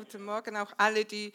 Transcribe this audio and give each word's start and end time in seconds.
Guten 0.00 0.24
Morgen 0.24 0.56
auch 0.56 0.72
alle, 0.78 1.04
die 1.04 1.30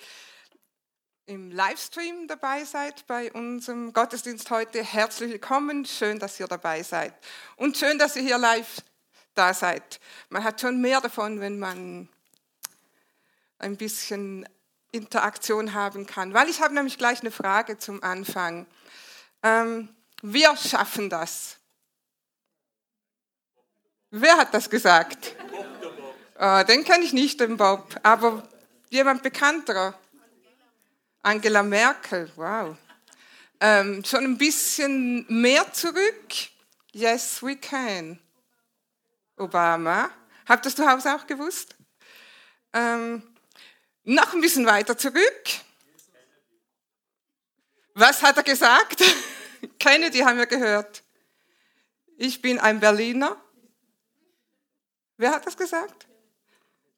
im 1.27 1.51
Livestream 1.51 2.27
dabei 2.27 2.63
seid 2.63 3.05
bei 3.05 3.31
unserem 3.31 3.93
Gottesdienst 3.93 4.49
heute. 4.49 4.83
Herzlich 4.83 5.33
willkommen, 5.33 5.85
schön, 5.85 6.17
dass 6.17 6.39
ihr 6.39 6.47
dabei 6.47 6.81
seid. 6.81 7.13
Und 7.57 7.77
schön, 7.77 7.99
dass 7.99 8.15
ihr 8.15 8.23
hier 8.23 8.39
live 8.39 8.81
da 9.35 9.53
seid. 9.53 9.99
Man 10.29 10.43
hat 10.43 10.61
schon 10.61 10.81
mehr 10.81 10.99
davon, 10.99 11.41
wenn 11.41 11.59
man 11.59 12.09
ein 13.59 13.77
bisschen 13.77 14.49
Interaktion 14.91 15.75
haben 15.75 16.07
kann. 16.07 16.33
Weil 16.33 16.49
ich 16.49 16.59
habe 16.59 16.73
nämlich 16.73 16.97
gleich 16.97 17.21
eine 17.21 17.29
Frage 17.29 17.77
zum 17.77 18.01
Anfang. 18.01 18.65
Ähm, 19.43 19.95
wir 20.23 20.57
schaffen 20.57 21.11
das. 21.11 21.57
Wer 24.09 24.37
hat 24.37 24.55
das 24.55 24.71
gesagt? 24.71 25.35
Oh, 26.39 26.63
den 26.67 26.83
kenne 26.83 27.05
ich 27.05 27.13
nicht, 27.13 27.39
den 27.39 27.57
Bob. 27.57 27.95
Aber 28.01 28.41
jemand 28.95 29.21
bekannterer? 29.21 29.93
Angela 31.21 31.63
Merkel, 31.63 32.31
wow. 32.35 32.77
Ähm, 33.59 34.03
schon 34.05 34.23
ein 34.23 34.37
bisschen 34.37 35.25
mehr 35.27 35.71
zurück. 35.73 36.33
Yes, 36.93 37.41
we 37.43 37.55
can. 37.57 38.19
Obama. 39.37 40.09
Habt 40.47 40.65
ihr 40.65 40.69
das 40.69 40.75
zu 40.75 40.89
Hause 40.89 41.15
auch 41.15 41.27
gewusst? 41.27 41.75
Ähm, 42.73 43.23
noch 44.03 44.33
ein 44.33 44.41
bisschen 44.41 44.65
weiter 44.65 44.97
zurück. 44.97 45.43
Was 47.95 48.21
hat 48.21 48.37
er 48.37 48.43
gesagt? 48.43 49.03
Kennedy 49.79 50.19
haben 50.19 50.37
wir 50.37 50.45
gehört. 50.45 51.03
Ich 52.17 52.41
bin 52.41 52.59
ein 52.59 52.79
Berliner. 52.79 53.35
Wer 55.17 55.31
hat 55.31 55.45
das 55.45 55.57
gesagt? 55.57 56.07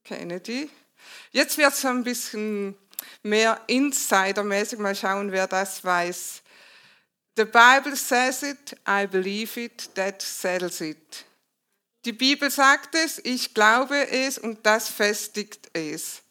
Kennedy. 0.03 0.69
Jetzt 1.31 1.57
wird 1.57 1.73
es 1.73 1.85
ein 1.85 2.03
bisschen 2.03 2.75
mehr 3.23 3.61
Insidermäßig. 3.67 4.79
Mal 4.79 4.95
schauen, 4.95 5.31
wer 5.31 5.47
das 5.47 5.83
weiß. 5.83 6.41
The 7.35 7.45
Bible 7.45 7.95
says 7.95 8.41
it, 8.41 8.75
I 8.87 9.05
believe 9.05 9.59
it, 9.59 9.93
that 9.95 10.21
settles 10.21 10.81
it. 10.81 11.25
Die 12.05 12.13
Bibel 12.13 12.49
sagt 12.49 12.95
es, 12.95 13.19
ich 13.23 13.53
glaube 13.53 14.09
es 14.09 14.37
und 14.39 14.65
das 14.65 14.89
festigt 14.89 15.69
es. 15.73 16.21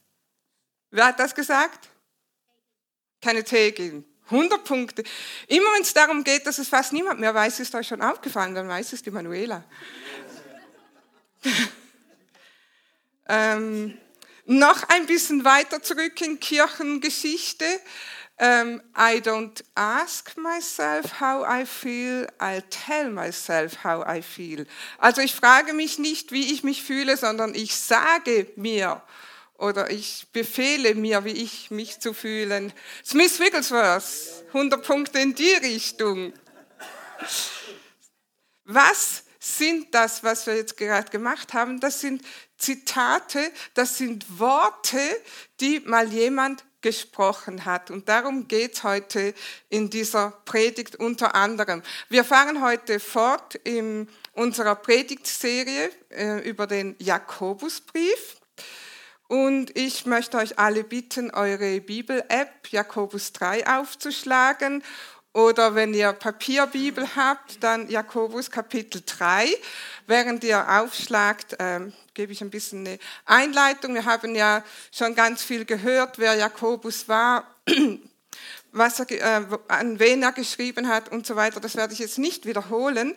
Wer 0.91 1.07
hat 1.07 1.21
das 1.21 1.35
gesagt? 1.35 1.89
Keine 3.21 3.45
Tegel. 3.45 4.05
100 4.31 4.65
Punkte. 4.65 5.05
Immer 5.47 5.73
wenn 5.75 5.83
es 5.83 5.95
darum 5.95 6.25
geht, 6.25 6.47
dass 6.47 6.59
es 6.59 6.69
fast 6.69 6.93
niemand 6.93 7.21
mehr 7.21 7.35
weiß, 7.35 7.61
ist 7.61 7.75
euch 7.75 7.87
schon 7.87 8.03
aufgefallen, 8.03 8.55
dann 8.55 8.69
weiß 8.69 8.93
es 8.93 9.03
die 9.03 9.11
Manuela. 9.11 9.65
ähm, 13.29 13.99
noch 14.47 14.89
ein 14.89 15.07
bisschen 15.07 15.45
weiter 15.45 15.83
zurück 15.83 16.21
in 16.21 16.41
Kirchengeschichte. 16.41 17.67
Um, 18.39 18.47
ähm, 18.47 18.83
I 18.95 19.23
don't 19.23 19.65
ask 19.75 20.37
myself 20.37 21.21
how 21.21 21.43
I 21.43 21.65
feel, 21.65 22.27
I'll 22.39 22.63
tell 22.69 23.09
myself 23.11 23.83
how 23.83 24.05
I 24.07 24.21
feel. 24.21 24.67
Also 24.99 25.23
ich 25.23 25.35
frage 25.35 25.73
mich 25.73 25.99
nicht, 25.99 26.33
wie 26.33 26.53
ich 26.53 26.63
mich 26.63 26.83
fühle, 26.83 27.17
sondern 27.17 27.55
ich 27.55 27.75
sage 27.75 28.53
mir 28.57 29.01
oder 29.57 29.91
ich 29.91 30.27
befehle 30.35 30.95
mir, 30.95 31.25
wie 31.25 31.31
ich 31.31 31.71
mich 31.71 31.99
zu 32.01 32.13
fühlen. 32.13 32.75
Smith 33.03 33.41
Wigglesworth, 33.41 34.45
100 34.49 34.85
Punkte 34.85 35.19
in 35.19 35.35
die 35.35 35.55
Richtung. 35.55 36.35
Was 38.65 39.25
sind 39.39 39.95
das, 39.95 40.23
was 40.25 40.47
wir 40.47 40.57
jetzt 40.57 40.77
gerade 40.77 41.11
gemacht 41.11 41.55
haben? 41.55 41.81
Das 41.81 42.01
sind 42.01 42.23
Zitate, 42.59 43.53
das 43.75 43.99
sind 43.99 44.39
Worte, 44.39 44.99
die 45.61 45.81
mal 45.81 46.09
jemand 46.13 46.65
gesprochen 46.81 47.65
hat. 47.65 47.91
Und 47.91 48.09
darum 48.09 48.47
geht 48.49 48.75
es 48.75 48.85
heute 48.85 49.35
in 49.69 49.91
dieser 49.91 50.31
Predigt 50.45 50.97
unter 50.97 51.35
anderem. 51.35 51.83
Wir 52.09 52.25
fahren 52.25 52.63
heute 52.63 53.01
fort 53.01 53.57
in 53.57 54.09
unserer 54.33 54.77
Predigtserie 54.77 55.91
äh, 56.11 56.49
über 56.49 56.67
den 56.67 56.95
Jakobusbrief. 56.99 58.37
Und 59.29 59.77
ich 59.77 60.07
möchte 60.07 60.37
euch 60.37 60.61
alle 60.61 60.85
bitten, 60.85 61.33
eure 61.33 61.81
Bibel-App 61.81 62.69
Jakobus 62.71 63.33
3 63.33 63.67
aufzuschlagen 63.67 64.85
oder 65.37 65.75
wenn 65.75 65.93
ihr 65.93 66.15
Papierbibel 66.15 67.07
habt, 67.15 67.63
dann 67.63 67.91
Jakobus 67.91 68.51
Kapitel 68.51 69.03
3. 69.05 69.47
Während 70.07 70.43
ihr 70.45 70.67
aufschlagt, 70.81 71.57
ähm, 71.59 71.93
gebe 72.15 72.33
ich 72.33 72.41
ein 72.41 72.49
bisschen 72.49 72.87
eine 72.87 72.99
Einleitung. 73.27 73.93
Wir 73.93 74.07
haben 74.07 74.35
ja 74.35 74.65
schon 74.91 75.15
ganz 75.15 75.43
viel 75.43 75.67
gehört, 75.67 76.19
wer 76.19 76.37
Jakobus 76.37 77.07
war, 77.09 77.55
was 78.73 78.99
er, 78.99 79.11
äh, 79.11 79.47
an 79.69 79.99
wen 79.99 80.23
er 80.23 80.33
geschrieben 80.33 80.89
hat 80.89 81.13
und 81.13 81.27
so 81.27 81.37
weiter. 81.37 81.61
Das 81.61 81.77
werde 81.77 81.93
ich 81.93 81.99
jetzt 81.99 82.19
nicht 82.19 82.47
wiederholen. 82.47 83.15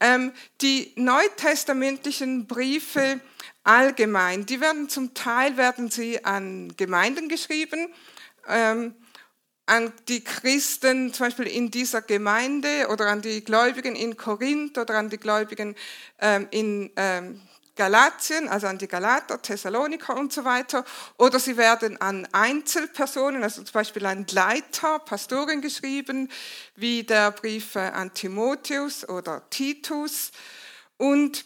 Ähm, 0.00 0.32
die 0.62 0.94
neutestamentlichen 0.96 2.46
Briefe 2.46 3.20
allgemein, 3.62 4.46
die 4.46 4.62
werden 4.62 4.88
zum 4.88 5.12
Teil 5.12 5.58
werden 5.58 5.90
sie 5.90 6.24
an 6.24 6.74
Gemeinden 6.78 7.28
geschrieben. 7.28 7.92
Ähm, 8.48 8.94
an 9.68 9.92
die 10.08 10.24
Christen 10.24 11.12
zum 11.12 11.26
Beispiel 11.26 11.46
in 11.46 11.70
dieser 11.70 12.00
Gemeinde 12.00 12.88
oder 12.88 13.08
an 13.08 13.20
die 13.20 13.44
Gläubigen 13.44 13.94
in 13.94 14.16
Korinth 14.16 14.78
oder 14.78 14.94
an 14.94 15.10
die 15.10 15.18
Gläubigen 15.18 15.76
ähm, 16.20 16.48
in 16.50 16.90
ähm, 16.96 17.40
Galatien, 17.76 18.48
also 18.48 18.66
an 18.66 18.78
die 18.78 18.88
Galater, 18.88 19.40
Thessaloniker 19.40 20.16
und 20.16 20.32
so 20.32 20.44
weiter. 20.44 20.84
Oder 21.18 21.38
sie 21.38 21.58
werden 21.58 22.00
an 22.00 22.26
Einzelpersonen, 22.32 23.42
also 23.42 23.62
zum 23.62 23.72
Beispiel 23.72 24.06
an 24.06 24.26
Leiter, 24.30 25.00
Pastoren 25.00 25.60
geschrieben, 25.60 26.30
wie 26.74 27.04
der 27.04 27.30
Brief 27.30 27.76
an 27.76 28.12
Timotheus 28.14 29.06
oder 29.06 29.48
Titus. 29.50 30.32
Und 30.96 31.44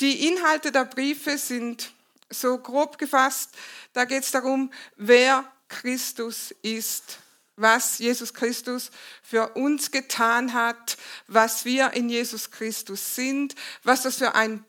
die 0.00 0.28
Inhalte 0.28 0.70
der 0.70 0.84
Briefe 0.84 1.36
sind 1.38 1.92
so 2.30 2.56
grob 2.56 2.98
gefasst. 2.98 3.50
Da 3.92 4.04
geht 4.04 4.22
es 4.22 4.30
darum, 4.30 4.72
wer 4.96 5.44
Christus 5.68 6.54
ist 6.62 7.18
was 7.56 7.98
Jesus 7.98 8.34
Christus 8.34 8.90
für 9.22 9.50
uns 9.50 9.90
getan 9.90 10.54
hat, 10.54 10.96
was 11.26 11.64
wir 11.64 11.92
in 11.92 12.08
Jesus 12.08 12.50
Christus 12.50 13.14
sind, 13.14 13.54
was 13.82 14.02
das 14.02 14.16
für, 14.16 14.34
ein, 14.34 14.64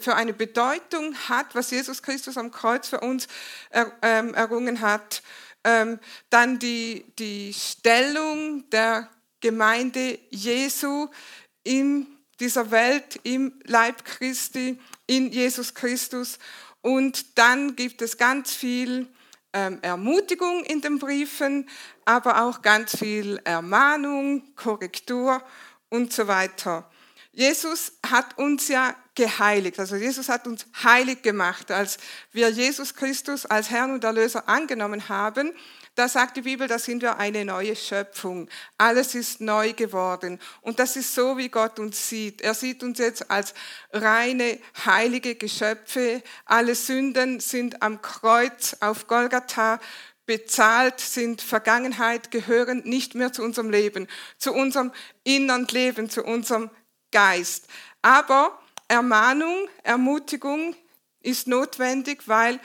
für 0.00 0.14
eine 0.14 0.32
Bedeutung 0.32 1.14
hat, 1.28 1.54
was 1.54 1.70
Jesus 1.70 2.02
Christus 2.02 2.36
am 2.36 2.50
Kreuz 2.50 2.88
für 2.88 3.00
uns 3.00 3.26
er, 3.70 3.92
ähm, 4.02 4.34
errungen 4.34 4.80
hat. 4.80 5.22
Ähm, 5.64 5.98
dann 6.30 6.58
die, 6.58 7.04
die 7.18 7.52
Stellung 7.52 8.68
der 8.70 9.10
Gemeinde 9.40 10.18
Jesu 10.30 11.08
in 11.64 12.06
dieser 12.38 12.70
Welt, 12.70 13.20
im 13.22 13.60
Leib 13.64 14.04
Christi, 14.04 14.80
in 15.06 15.30
Jesus 15.30 15.74
Christus. 15.74 16.38
Und 16.80 17.38
dann 17.38 17.76
gibt 17.76 18.00
es 18.00 18.16
ganz 18.16 18.54
viel 18.54 19.06
Ermutigung 19.52 20.64
in 20.64 20.80
den 20.80 20.98
Briefen, 20.98 21.68
aber 22.04 22.42
auch 22.42 22.62
ganz 22.62 22.96
viel 22.96 23.40
Ermahnung, 23.44 24.54
Korrektur 24.54 25.42
und 25.88 26.12
so 26.12 26.28
weiter. 26.28 26.88
Jesus 27.32 27.92
hat 28.08 28.38
uns 28.38 28.68
ja 28.68 28.94
geheiligt, 29.14 29.78
also 29.78 29.96
Jesus 29.96 30.28
hat 30.28 30.46
uns 30.46 30.66
heilig 30.82 31.22
gemacht, 31.22 31.70
als 31.70 31.98
wir 32.32 32.48
Jesus 32.50 32.94
Christus 32.94 33.46
als 33.46 33.70
Herrn 33.70 33.92
und 33.92 34.04
Erlöser 34.04 34.48
angenommen 34.48 35.08
haben 35.08 35.52
da 36.00 36.08
sagt 36.08 36.38
die 36.38 36.40
Bibel, 36.40 36.66
da 36.66 36.78
sind 36.78 37.02
wir 37.02 37.18
eine 37.18 37.44
neue 37.44 37.76
Schöpfung. 37.76 38.48
Alles 38.78 39.14
ist 39.14 39.42
neu 39.42 39.74
geworden. 39.74 40.40
Und 40.62 40.78
das 40.78 40.96
ist 40.96 41.14
so, 41.14 41.36
wie 41.36 41.50
Gott 41.50 41.78
uns 41.78 42.08
sieht. 42.08 42.40
Er 42.40 42.54
sieht 42.54 42.82
uns 42.82 42.98
jetzt 42.98 43.30
als 43.30 43.52
reine, 43.92 44.58
heilige 44.86 45.34
Geschöpfe. 45.34 46.22
Alle 46.46 46.74
Sünden 46.74 47.38
sind 47.38 47.82
am 47.82 48.00
Kreuz 48.00 48.78
auf 48.80 49.08
Golgatha 49.08 49.78
bezahlt, 50.24 51.00
sind 51.00 51.42
Vergangenheit, 51.42 52.30
gehören 52.30 52.80
nicht 52.86 53.14
mehr 53.14 53.34
zu 53.34 53.42
unserem 53.42 53.68
Leben, 53.68 54.08
zu 54.38 54.54
unserem 54.54 54.92
inneren 55.22 55.66
Leben, 55.66 56.08
zu 56.08 56.24
unserem 56.24 56.70
Geist. 57.12 57.66
Aber 58.00 58.58
Ermahnung, 58.88 59.68
Ermutigung 59.82 60.74
ist 61.20 61.46
notwendig, 61.46 62.26
weil 62.26 62.58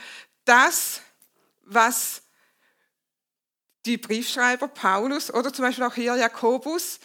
das, 0.46 1.02
was 1.66 2.22
die 3.86 3.96
Briefschreiber 3.96 4.68
Paulus 4.68 5.32
oder 5.32 5.52
zum 5.52 5.64
Beispiel 5.64 5.84
auch 5.84 5.94
hier 5.94 6.16
Jakobus 6.16 6.98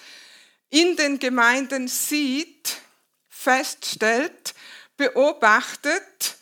in 0.69 0.95
den 0.95 1.19
Gemeinden 1.19 1.87
sieht, 1.87 2.77
feststellt, 3.29 4.53
beobachtet, 4.97 6.37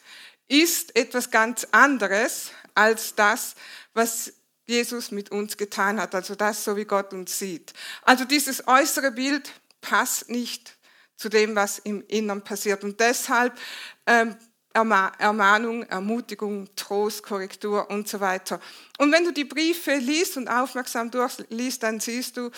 ist 0.47 0.95
etwas 0.95 1.29
ganz 1.29 1.67
anderes 1.71 2.51
als 2.73 3.15
das, 3.15 3.55
was 3.93 4.33
Jesus 4.65 5.11
mit 5.11 5.31
uns 5.31 5.57
getan 5.57 5.99
hat, 5.99 6.13
also 6.13 6.35
das, 6.35 6.63
so 6.63 6.77
wie 6.77 6.85
Gott 6.85 7.11
uns 7.13 7.39
sieht. 7.39 7.73
Also 8.03 8.23
dieses 8.23 8.67
äußere 8.67 9.11
Bild 9.11 9.51
passt 9.81 10.29
nicht 10.29 10.77
zu 11.15 11.27
dem, 11.27 11.55
was 11.55 11.79
im 11.79 12.03
Innern 12.07 12.43
passiert. 12.43 12.83
Und 12.83 12.99
deshalb 12.99 13.57
ähm, 14.05 14.37
Ermahnung, 14.73 15.83
Ermutigung, 15.83 16.69
Trost, 16.75 17.23
Korrektur 17.23 17.89
und 17.89 18.07
so 18.07 18.19
weiter. 18.19 18.61
Und 18.97 19.11
wenn 19.11 19.25
du 19.25 19.33
die 19.33 19.45
Briefe 19.45 19.95
liest 19.95 20.37
und 20.37 20.47
aufmerksam 20.47 21.09
durchliest, 21.09 21.83
dann 21.83 21.99
siehst 21.99 22.37
du, 22.37 22.51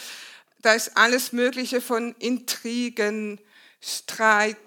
da 0.62 0.74
ist 0.74 0.96
alles 0.96 1.32
Mögliche 1.32 1.82
von 1.82 2.14
Intrigen, 2.20 3.40
Streit, 3.80 4.58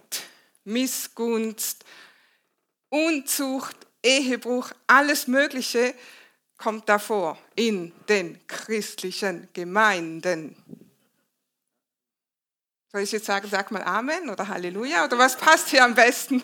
Missgunst, 0.64 1.84
Unzucht, 2.88 3.76
Ehebruch, 4.02 4.70
alles 4.86 5.26
Mögliche 5.26 5.94
kommt 6.56 6.88
davor 6.88 7.38
in 7.54 7.92
den 8.08 8.38
christlichen 8.46 9.48
Gemeinden. 9.52 10.56
Soll 12.90 13.02
ich 13.02 13.12
jetzt 13.12 13.26
sagen, 13.26 13.48
sag 13.50 13.70
mal 13.70 13.82
Amen 13.82 14.30
oder 14.30 14.46
Halleluja 14.46 15.04
oder 15.04 15.18
was 15.18 15.36
passt 15.36 15.68
hier 15.68 15.84
am 15.84 15.94
besten? 15.94 16.42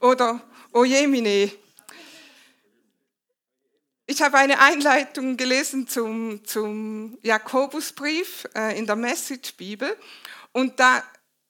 Oder 0.00 0.40
Ojemine. 0.72 1.50
Ich 4.06 4.22
habe 4.22 4.38
eine 4.38 4.60
Einleitung 4.60 5.36
gelesen 5.36 5.88
zum, 5.88 6.44
zum 6.44 7.18
Jakobusbrief 7.22 8.46
äh, 8.54 8.78
in 8.78 8.86
der 8.86 8.94
Message-Bibel 8.94 9.96
und 10.52 10.78
da 10.78 11.02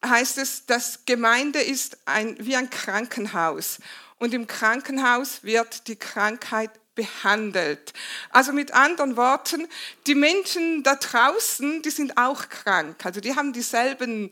heißt 0.05 0.39
es, 0.39 0.65
dass 0.65 1.05
Gemeinde 1.05 1.61
ist 1.61 1.99
ein, 2.07 2.37
wie 2.39 2.57
ein 2.57 2.71
Krankenhaus 2.71 3.79
und 4.19 4.33
im 4.33 4.47
Krankenhaus 4.47 5.45
wird 5.45 5.87
die 5.89 5.97
Krankheit 5.97 6.71
behandelt. 6.95 7.93
Also 8.31 8.53
mit 8.53 8.73
anderen 8.73 9.17
Worten, 9.17 9.69
die 10.07 10.15
Menschen 10.15 10.83
da 10.83 10.97
draußen, 10.97 11.83
die 11.83 11.91
sind 11.91 12.17
auch 12.17 12.49
krank. 12.49 13.05
Also 13.05 13.21
die 13.21 13.37
haben 13.37 13.53
dieselben 13.53 14.31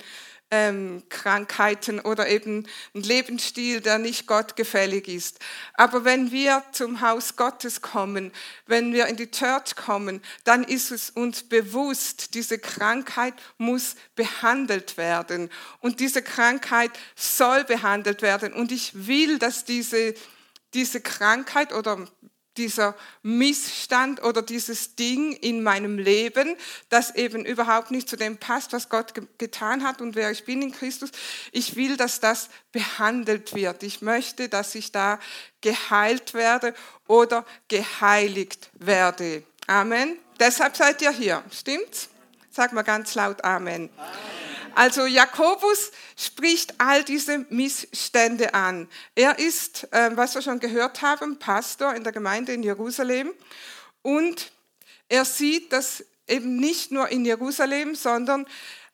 ähm, 0.54 1.02
Krankheiten 1.08 1.98
oder 1.98 2.28
eben 2.28 2.68
ein 2.94 3.02
Lebensstil, 3.02 3.80
der 3.80 3.98
nicht 3.98 4.28
gottgefällig 4.28 5.08
ist. 5.08 5.40
Aber 5.74 6.04
wenn 6.04 6.30
wir 6.30 6.62
zum 6.70 7.00
Haus 7.00 7.34
Gottes 7.34 7.82
kommen, 7.82 8.30
wenn 8.66 8.92
wir 8.92 9.06
in 9.06 9.16
die 9.16 9.30
Church 9.30 9.74
kommen, 9.74 10.22
dann 10.44 10.62
ist 10.62 10.92
es 10.92 11.10
uns 11.10 11.42
bewusst, 11.42 12.34
diese 12.34 12.60
Krankheit 12.60 13.34
muss 13.58 13.96
behandelt 14.14 14.96
werden. 14.96 15.50
Und 15.80 15.98
diese 15.98 16.22
Krankheit 16.22 16.92
soll 17.16 17.64
behandelt 17.64 18.22
werden. 18.22 18.52
Und 18.52 18.70
ich 18.70 19.08
will, 19.08 19.40
dass 19.40 19.64
diese, 19.64 20.14
diese 20.72 21.00
Krankheit 21.00 21.72
oder 21.72 22.06
dieser 22.56 22.94
Missstand 23.22 24.22
oder 24.22 24.42
dieses 24.42 24.96
Ding 24.96 25.32
in 25.32 25.62
meinem 25.62 25.98
Leben, 25.98 26.56
das 26.88 27.14
eben 27.14 27.44
überhaupt 27.44 27.90
nicht 27.90 28.08
zu 28.08 28.16
dem 28.16 28.36
passt, 28.38 28.72
was 28.72 28.88
Gott 28.88 29.14
ge 29.14 29.24
getan 29.38 29.82
hat 29.82 30.00
und 30.00 30.14
wer 30.14 30.30
ich 30.30 30.44
bin 30.44 30.62
in 30.62 30.72
Christus. 30.72 31.10
Ich 31.52 31.76
will, 31.76 31.96
dass 31.96 32.20
das 32.20 32.48
behandelt 32.72 33.54
wird. 33.54 33.82
Ich 33.82 34.02
möchte, 34.02 34.48
dass 34.48 34.74
ich 34.74 34.92
da 34.92 35.18
geheilt 35.60 36.34
werde 36.34 36.74
oder 37.06 37.44
geheiligt 37.68 38.70
werde. 38.74 39.42
Amen. 39.66 40.18
Deshalb 40.38 40.76
seid 40.76 41.00
ihr 41.02 41.10
hier. 41.10 41.42
Stimmt's? 41.52 42.08
Sag 42.54 42.72
mal 42.72 42.82
ganz 42.82 43.16
laut 43.16 43.42
Amen. 43.42 43.90
Amen. 43.96 44.34
Also 44.76 45.06
Jakobus 45.06 45.90
spricht 46.16 46.74
all 46.78 47.02
diese 47.02 47.38
Missstände 47.50 48.54
an. 48.54 48.88
Er 49.16 49.40
ist, 49.40 49.92
äh, 49.92 50.10
was 50.14 50.36
wir 50.36 50.42
schon 50.42 50.60
gehört 50.60 51.02
haben, 51.02 51.40
Pastor 51.40 51.94
in 51.94 52.04
der 52.04 52.12
Gemeinde 52.12 52.52
in 52.52 52.62
Jerusalem 52.62 53.32
und 54.02 54.52
er 55.08 55.24
sieht, 55.24 55.72
dass 55.72 56.04
eben 56.28 56.56
nicht 56.56 56.92
nur 56.92 57.08
in 57.08 57.24
Jerusalem, 57.24 57.96
sondern 57.96 58.46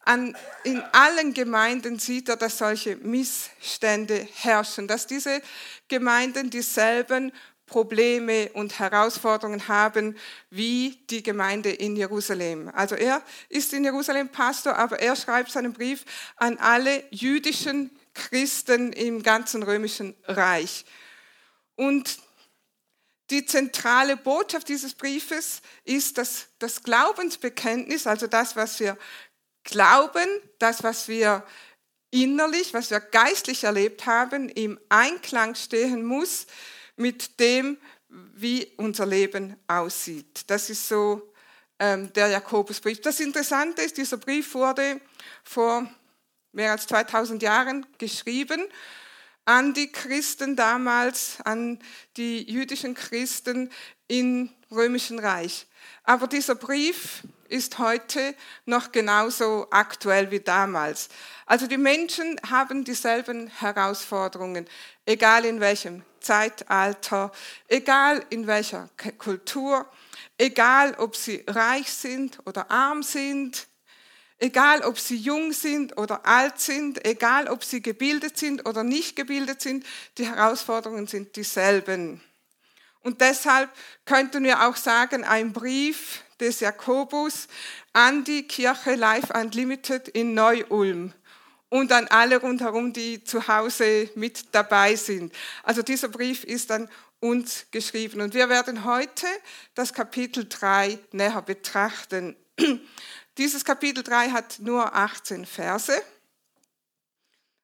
an, 0.06 0.34
in 0.64 0.82
allen 0.92 1.34
Gemeinden 1.34 1.98
sieht 1.98 2.30
er, 2.30 2.36
dass 2.36 2.56
solche 2.56 2.96
Missstände 2.96 4.26
herrschen, 4.36 4.88
dass 4.88 5.06
diese 5.06 5.42
Gemeinden 5.88 6.48
dieselben 6.48 7.32
Probleme 7.70 8.50
und 8.52 8.80
Herausforderungen 8.80 9.68
haben 9.68 10.16
wie 10.50 10.98
die 11.08 11.22
Gemeinde 11.22 11.70
in 11.70 11.94
Jerusalem. 11.94 12.68
Also 12.74 12.96
er 12.96 13.22
ist 13.48 13.72
in 13.72 13.84
Jerusalem 13.84 14.28
Pastor, 14.28 14.76
aber 14.76 14.98
er 14.98 15.14
schreibt 15.14 15.52
seinen 15.52 15.72
Brief 15.72 16.04
an 16.36 16.58
alle 16.58 17.04
jüdischen 17.10 17.90
Christen 18.12 18.92
im 18.92 19.22
ganzen 19.22 19.62
römischen 19.62 20.16
Reich. 20.24 20.84
Und 21.76 22.18
die 23.30 23.46
zentrale 23.46 24.16
Botschaft 24.16 24.68
dieses 24.68 24.94
Briefes 24.94 25.62
ist, 25.84 26.18
dass 26.18 26.48
das 26.58 26.82
Glaubensbekenntnis, 26.82 28.08
also 28.08 28.26
das, 28.26 28.56
was 28.56 28.80
wir 28.80 28.98
glauben, 29.62 30.26
das, 30.58 30.82
was 30.82 31.06
wir 31.06 31.46
innerlich, 32.10 32.74
was 32.74 32.90
wir 32.90 32.98
geistlich 32.98 33.62
erlebt 33.62 34.06
haben, 34.06 34.48
im 34.48 34.80
Einklang 34.88 35.54
stehen 35.54 36.04
muss 36.04 36.48
mit 37.00 37.40
dem, 37.40 37.78
wie 38.08 38.72
unser 38.76 39.06
Leben 39.06 39.56
aussieht. 39.66 40.42
Das 40.46 40.70
ist 40.70 40.86
so 40.86 41.32
ähm, 41.78 42.12
der 42.12 42.28
Jakobusbrief. 42.28 43.00
Das 43.00 43.20
Interessante 43.20 43.82
ist, 43.82 43.96
dieser 43.96 44.18
Brief 44.18 44.54
wurde 44.54 45.00
vor 45.42 45.88
mehr 46.52 46.72
als 46.72 46.86
2000 46.86 47.42
Jahren 47.42 47.86
geschrieben 47.98 48.62
an 49.46 49.72
die 49.72 49.90
Christen 49.90 50.54
damals, 50.54 51.38
an 51.44 51.78
die 52.16 52.48
jüdischen 52.50 52.94
Christen 52.94 53.70
im 54.06 54.50
römischen 54.70 55.18
Reich. 55.18 55.66
Aber 56.04 56.26
dieser 56.26 56.54
Brief 56.54 57.22
ist 57.48 57.78
heute 57.78 58.34
noch 58.64 58.92
genauso 58.92 59.66
aktuell 59.70 60.30
wie 60.30 60.40
damals. 60.40 61.08
Also 61.46 61.66
die 61.66 61.78
Menschen 61.78 62.40
haben 62.48 62.84
dieselben 62.84 63.48
Herausforderungen, 63.48 64.68
egal 65.06 65.44
in 65.44 65.60
welchem 65.60 66.04
Zeitalter, 66.20 67.32
egal 67.68 68.24
in 68.30 68.46
welcher 68.46 68.88
Kultur, 69.18 69.90
egal 70.38 70.94
ob 70.98 71.16
sie 71.16 71.44
reich 71.46 71.92
sind 71.92 72.38
oder 72.46 72.70
arm 72.70 73.02
sind, 73.02 73.66
egal 74.38 74.82
ob 74.82 74.98
sie 74.98 75.16
jung 75.16 75.52
sind 75.52 75.96
oder 75.96 76.26
alt 76.26 76.58
sind, 76.58 77.04
egal 77.04 77.48
ob 77.48 77.62
sie 77.62 77.82
gebildet 77.82 78.38
sind 78.38 78.66
oder 78.66 78.82
nicht 78.82 79.16
gebildet 79.16 79.60
sind, 79.60 79.84
die 80.18 80.26
Herausforderungen 80.26 81.06
sind 81.06 81.36
dieselben. 81.36 82.20
Und 83.02 83.20
deshalb 83.20 83.70
könnten 84.04 84.44
wir 84.44 84.66
auch 84.66 84.76
sagen, 84.76 85.24
ein 85.24 85.52
Brief 85.52 86.22
des 86.38 86.60
Jakobus 86.60 87.48
an 87.92 88.24
die 88.24 88.46
Kirche 88.46 88.94
Life 88.94 89.32
Unlimited 89.32 90.08
in 90.08 90.34
Neu-Ulm 90.34 91.12
und 91.70 91.92
an 91.92 92.08
alle 92.08 92.40
rundherum, 92.40 92.92
die 92.92 93.24
zu 93.24 93.48
Hause 93.48 94.10
mit 94.14 94.54
dabei 94.54 94.96
sind. 94.96 95.32
Also 95.62 95.82
dieser 95.82 96.08
Brief 96.08 96.44
ist 96.44 96.70
an 96.70 96.88
uns 97.20 97.66
geschrieben 97.70 98.20
und 98.20 98.34
wir 98.34 98.48
werden 98.48 98.84
heute 98.84 99.26
das 99.74 99.94
Kapitel 99.94 100.46
3 100.48 100.98
näher 101.12 101.42
betrachten. 101.42 102.36
Dieses 103.38 103.64
Kapitel 103.64 104.02
3 104.02 104.30
hat 104.30 104.58
nur 104.58 104.94
18 104.94 105.46
Verse. 105.46 106.02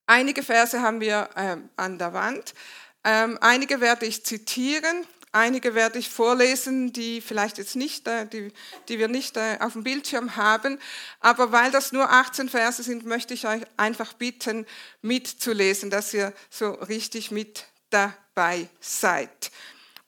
Einige 0.07 0.43
Verse 0.43 0.81
haben 0.81 1.01
wir 1.01 1.29
ähm, 1.37 1.69
an 1.77 1.99
der 1.99 2.13
Wand. 2.13 2.55
Ähm, 3.03 3.39
einige 3.41 3.81
werde 3.81 4.07
ich 4.07 4.25
zitieren 4.25 5.07
Einige 5.33 5.75
werde 5.75 5.99
ich 5.99 6.09
vorlesen, 6.09 6.93
die 6.93 7.21
vielleicht 7.21 7.59
jetzt 7.59 7.77
nicht, 7.77 8.07
äh, 8.09 8.27
die, 8.27 8.53
die 8.89 8.99
wir 8.99 9.09
nicht 9.09 9.37
äh, 9.37 9.59
auf 9.61 9.75
dem 9.75 9.83
Bildschirm 9.83 10.37
haben. 10.37 10.79
Aber 11.21 11.53
weil 11.53 11.71
das 11.71 11.93
nur 11.93 12.11
18 12.11 12.49
Verse 12.49 12.83
sind, 12.83 13.05
möchte 13.05 13.35
ich 13.35 13.47
euch 13.47 13.63
einfach 13.77 14.15
bitten, 14.15 14.67
mitzulesen, 15.03 15.91
dass 15.91 16.15
ihr 16.15 16.33
so 16.49 16.71
richtig 16.71 17.31
mit 17.31 17.67
dabei 17.91 18.69
seid. 18.81 19.51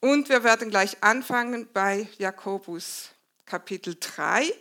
Und 0.00 0.28
wir 0.28 0.44
werden 0.44 0.70
gleich 0.70 1.02
anfangen 1.02 1.68
bei 1.72 2.08
Jakobus 2.18 3.10
Kapitel 3.44 3.96
3, 3.98 4.52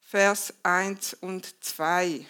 Vers 0.00 0.54
1 0.62 1.14
und 1.20 1.54
2. 1.62 2.24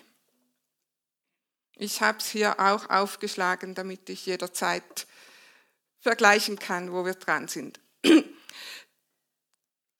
Ich 1.76 2.02
habe 2.02 2.18
es 2.18 2.28
hier 2.28 2.58
auch 2.58 2.90
aufgeschlagen, 2.90 3.74
damit 3.74 4.08
ich 4.10 4.26
jederzeit 4.26 5.06
vergleichen 6.00 6.58
kann, 6.58 6.92
wo 6.92 7.04
wir 7.04 7.14
dran 7.14 7.48
sind. 7.48 7.80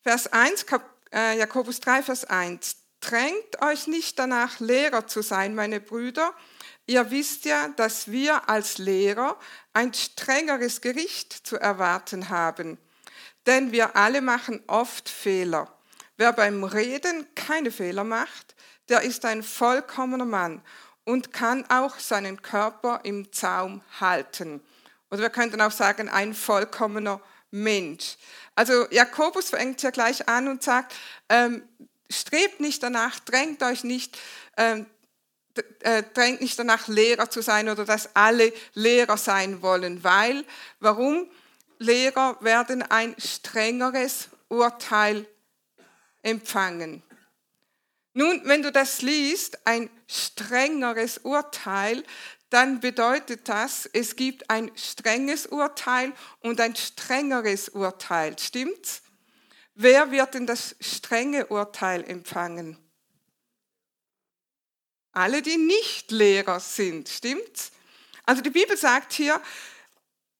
Vers 0.02 0.33
1, 0.33 0.66
äh, 1.12 1.38
Jakobus 1.38 1.80
3, 1.80 2.02
Vers 2.02 2.25
1. 2.25 2.76
Drängt 3.00 3.62
euch 3.62 3.87
nicht 3.87 4.19
danach, 4.19 4.61
Lehrer 4.61 5.07
zu 5.07 5.23
sein, 5.23 5.54
meine 5.54 5.80
Brüder. 5.80 6.35
Ihr 6.87 7.11
wisst 7.11 7.45
ja, 7.45 7.69
dass 7.69 8.11
wir 8.11 8.49
als 8.49 8.78
Lehrer 8.78 9.38
ein 9.73 9.95
strengeres 9.95 10.80
Gericht 10.80 11.33
zu 11.33 11.57
erwarten 11.57 12.28
haben. 12.28 12.78
Denn 13.47 13.73
wir 13.73 13.97
alle 13.97 14.21
machen 14.21 14.62
oft 14.66 15.09
Fehler. 15.09 15.75
Wer 16.16 16.33
beim 16.33 16.64
Reden 16.64 17.26
keine 17.35 17.71
Fehler 17.71 18.04
macht, 18.04 18.54
der 18.90 19.02
ist 19.02 19.25
ein 19.25 19.42
vollkommener 19.42 20.26
Mann 20.26 20.62
und 21.04 21.33
kann 21.33 21.64
auch 21.71 21.99
seinen 21.99 22.42
Körper 22.42 23.00
im 23.04 23.33
Zaum 23.33 23.83
halten. 24.00 24.62
Oder 25.11 25.23
wir 25.23 25.31
könnten 25.31 25.61
auch 25.61 25.73
sagen, 25.73 26.09
ein 26.09 26.35
vollkommener 26.35 27.21
Mensch. 27.50 28.17
Also 28.55 28.87
Jakobus 28.90 29.50
fängt 29.50 29.83
ja 29.83 29.90
gleich 29.90 30.29
an 30.29 30.49
und 30.49 30.62
sagt, 30.62 30.95
ähm, 31.29 31.62
strebt 32.11 32.61
nicht 32.61 32.83
danach, 32.83 33.19
drängt 33.21 33.62
euch 33.62 33.85
nicht, 33.85 34.19
ähm, 34.57 34.87
äh, 35.81 36.02
drängt 36.14 36.40
nicht 36.40 36.59
danach, 36.59 36.88
Lehrer 36.88 37.31
zu 37.31 37.43
sein 37.43 37.69
oder 37.69 37.85
dass 37.85 38.14
alle 38.14 38.52
Lehrer 38.75 39.17
sein 39.17 39.62
wollen, 39.62 40.05
weil, 40.05 40.45
warum? 40.79 41.29
Lehrer 41.79 42.37
werden 42.40 42.83
ein 42.83 43.17
strengeres 43.19 44.29
Urteil 44.49 45.26
empfangen. 46.23 47.02
Nun, 48.12 48.43
wenn 48.45 48.62
du 48.62 48.71
das 48.71 49.02
liest, 49.02 49.67
ein 49.67 49.88
strengeres 50.07 51.19
Urteil, 51.19 52.05
dann 52.50 52.80
bedeutet 52.80 53.49
das, 53.49 53.88
es 53.92 54.16
gibt 54.16 54.50
ein 54.50 54.71
strenges 54.76 55.47
Urteil 55.47 56.12
und 56.40 56.61
ein 56.61 56.75
strengeres 56.75 57.69
Urteil. 57.69 58.38
Stimmt's? 58.38 59.02
Wer 59.75 60.11
wird 60.11 60.35
denn 60.35 60.47
das 60.47 60.75
strenge 60.80 61.47
Urteil 61.47 62.04
empfangen? 62.04 62.76
Alle, 65.12 65.42
die 65.42 65.57
nicht 65.57 66.11
Lehrer 66.11 66.61
sind, 66.61 67.09
stimmt's? 67.09 67.71
Also 68.26 68.42
die 68.42 68.50
Bibel 68.50 68.76
sagt 68.76 69.12
hier, 69.12 69.40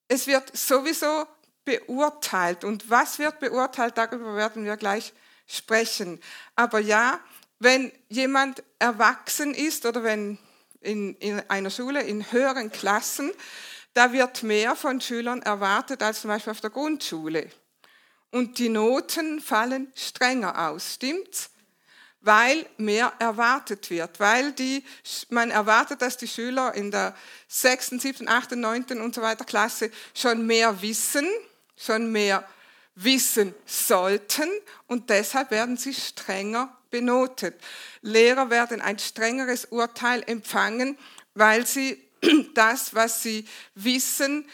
es 0.08 0.26
wird 0.26 0.56
sowieso 0.56 1.26
beurteilt. 1.64 2.64
Und 2.64 2.90
was 2.90 3.18
wird 3.18 3.40
beurteilt, 3.40 3.96
darüber 3.96 4.34
werden 4.34 4.64
wir 4.64 4.76
gleich 4.76 5.12
sprechen. 5.46 6.20
Aber 6.56 6.80
ja, 6.80 7.20
wenn 7.60 7.92
jemand 8.08 8.62
erwachsen 8.78 9.54
ist 9.54 9.86
oder 9.86 10.02
wenn 10.02 10.38
in, 10.80 11.14
in 11.16 11.40
einer 11.49 11.70
Schule 11.70 12.02
in 12.02 12.30
höheren 12.32 12.70
Klassen, 12.70 13.32
da 13.94 14.12
wird 14.12 14.42
mehr 14.42 14.76
von 14.76 15.00
Schülern 15.00 15.42
erwartet 15.42 16.02
als 16.02 16.22
zum 16.22 16.28
Beispiel 16.28 16.52
auf 16.52 16.60
der 16.60 16.70
Grundschule. 16.70 17.50
Und 18.30 18.58
die 18.58 18.68
Noten 18.68 19.40
fallen 19.40 19.92
strenger 19.94 20.68
aus, 20.68 20.94
stimmt's? 20.94 21.50
Weil 22.22 22.66
mehr 22.76 23.14
erwartet 23.18 23.88
wird, 23.88 24.20
weil 24.20 24.52
die, 24.52 24.84
man 25.30 25.50
erwartet, 25.50 26.02
dass 26.02 26.18
die 26.18 26.28
Schüler 26.28 26.75
in 26.75 26.90
der 26.90 27.16
sechsten, 27.49 27.99
siebten, 27.99 28.28
achten, 28.28 28.60
neunten 28.60 29.00
und 29.00 29.14
so 29.14 29.22
weiter 29.22 29.46
Klasse 29.46 29.90
schon 30.14 30.46
mehr 30.46 30.82
wissen, 30.82 31.26
schon 31.76 32.12
mehr 32.12 32.46
wissen 32.94 33.54
sollten 33.64 34.50
und 34.87 35.08
deshalb 35.08 35.50
werden 35.50 35.78
sie 35.78 35.94
strenger 35.94 36.76
benotet. 36.90 37.54
Lehrer 38.02 38.50
werden 38.50 38.80
ein 38.80 38.99
strengeres 38.99 39.66
Urteil 39.66 40.23
empfangen, 40.26 40.99
weil 41.35 41.66
sie 41.66 42.02
das, 42.54 42.94
was 42.94 43.23
sie 43.23 43.47
wissen, 43.75 44.47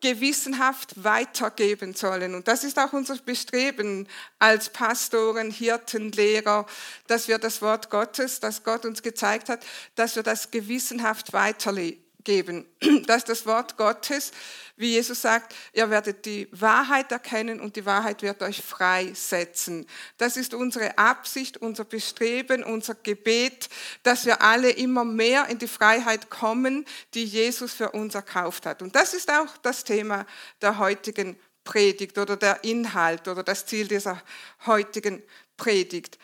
gewissenhaft 0.00 1.04
weitergeben 1.04 1.94
sollen. 1.94 2.34
Und 2.34 2.48
das 2.48 2.64
ist 2.64 2.78
auch 2.78 2.94
unser 2.94 3.16
Bestreben 3.16 4.08
als 4.38 4.70
Pastoren, 4.70 5.50
Hirten, 5.50 6.10
Lehrer, 6.12 6.64
dass 7.06 7.28
wir 7.28 7.38
das 7.38 7.60
Wort 7.60 7.90
Gottes, 7.90 8.40
das 8.40 8.64
Gott 8.64 8.86
uns 8.86 9.02
gezeigt 9.02 9.50
hat, 9.50 9.60
dass 9.96 10.16
wir 10.16 10.22
das 10.22 10.50
gewissenhaft 10.50 11.34
weitergeben 11.34 12.02
geben, 12.30 12.64
dass 13.06 13.24
das 13.24 13.44
Wort 13.44 13.76
Gottes, 13.76 14.30
wie 14.76 14.92
Jesus 14.92 15.20
sagt, 15.20 15.52
ihr 15.72 15.90
werdet 15.90 16.24
die 16.26 16.46
Wahrheit 16.52 17.10
erkennen 17.10 17.58
und 17.58 17.74
die 17.74 17.84
Wahrheit 17.84 18.22
wird 18.22 18.40
euch 18.42 18.62
freisetzen. 18.62 19.84
Das 20.16 20.36
ist 20.36 20.54
unsere 20.54 20.96
Absicht, 20.96 21.56
unser 21.56 21.84
Bestreben, 21.84 22.62
unser 22.62 22.94
Gebet, 22.94 23.68
dass 24.04 24.26
wir 24.26 24.42
alle 24.42 24.70
immer 24.70 25.04
mehr 25.04 25.48
in 25.48 25.58
die 25.58 25.66
Freiheit 25.66 26.30
kommen, 26.30 26.86
die 27.14 27.24
Jesus 27.24 27.72
für 27.72 27.90
uns 27.90 28.14
erkauft 28.14 28.64
hat. 28.64 28.80
Und 28.80 28.94
das 28.94 29.12
ist 29.12 29.28
auch 29.28 29.56
das 29.58 29.82
Thema 29.82 30.24
der 30.62 30.78
heutigen 30.78 31.36
Predigt 31.64 32.16
oder 32.16 32.36
der 32.36 32.62
Inhalt 32.62 33.26
oder 33.26 33.42
das 33.42 33.66
Ziel 33.66 33.88
dieser 33.88 34.22
heutigen 34.66 35.20
Predigt. 35.56 36.16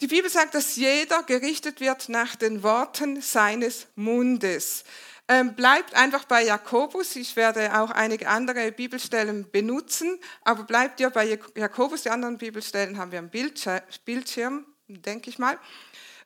Die 0.00 0.06
Bibel 0.06 0.30
sagt, 0.30 0.54
dass 0.54 0.76
jeder 0.76 1.22
gerichtet 1.24 1.80
wird 1.80 2.08
nach 2.08 2.34
den 2.34 2.62
Worten 2.62 3.20
seines 3.20 3.86
Mundes. 3.96 4.84
Ähm, 5.28 5.54
bleibt 5.54 5.94
einfach 5.94 6.24
bei 6.24 6.42
Jakobus. 6.42 7.16
Ich 7.16 7.36
werde 7.36 7.78
auch 7.78 7.90
einige 7.90 8.26
andere 8.26 8.72
Bibelstellen 8.72 9.50
benutzen, 9.50 10.18
aber 10.42 10.64
bleibt 10.64 11.00
ihr 11.00 11.10
bei 11.10 11.38
Jakobus. 11.54 12.02
Die 12.02 12.10
anderen 12.10 12.38
Bibelstellen 12.38 12.96
haben 12.96 13.12
wir 13.12 13.18
am 13.18 13.28
Bildschirm, 13.28 14.64
denke 14.88 15.28
ich 15.28 15.38
mal. 15.38 15.58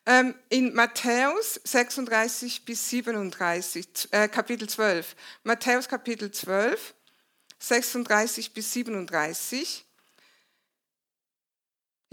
Ähm, 0.06 0.34
in 0.50 0.72
Matthäus 0.72 1.60
36 1.64 2.64
bis 2.64 2.90
37, 2.90 4.08
äh, 4.12 4.28
Kapitel 4.28 4.68
12. 4.68 5.16
Matthäus 5.42 5.88
Kapitel 5.88 6.30
12, 6.30 6.94
36 7.58 8.54
bis 8.54 8.72
37. 8.72 9.83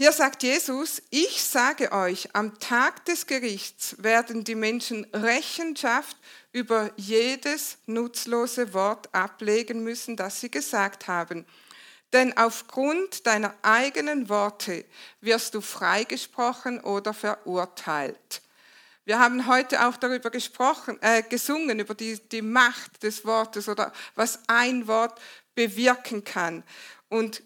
Hier 0.02 0.10
sagt 0.10 0.42
Jesus, 0.42 1.00
ich 1.10 1.44
sage 1.44 1.92
euch, 1.92 2.34
am 2.34 2.58
Tag 2.58 3.04
des 3.04 3.28
Gerichts 3.28 3.94
werden 4.02 4.42
die 4.42 4.56
Menschen 4.56 5.04
Rechenschaft 5.12 6.16
über 6.50 6.90
jedes 6.96 7.78
nutzlose 7.86 8.74
Wort 8.74 9.14
ablegen 9.14 9.84
müssen, 9.84 10.16
das 10.16 10.40
sie 10.40 10.50
gesagt 10.50 11.06
haben. 11.06 11.46
Denn 12.12 12.36
aufgrund 12.36 13.28
deiner 13.28 13.54
eigenen 13.62 14.28
Worte 14.28 14.84
wirst 15.20 15.54
du 15.54 15.60
freigesprochen 15.60 16.80
oder 16.80 17.14
verurteilt. 17.14 18.42
Wir 19.04 19.20
haben 19.20 19.46
heute 19.46 19.86
auch 19.86 19.96
darüber 19.96 20.30
gesprochen, 20.30 20.98
äh, 21.00 21.22
gesungen, 21.22 21.78
über 21.78 21.94
die, 21.94 22.18
die 22.18 22.42
Macht 22.42 23.04
des 23.04 23.24
Wortes 23.24 23.68
oder 23.68 23.92
was 24.16 24.40
ein 24.48 24.88
Wort 24.88 25.20
bewirken 25.54 26.24
kann. 26.24 26.64
Und 27.08 27.44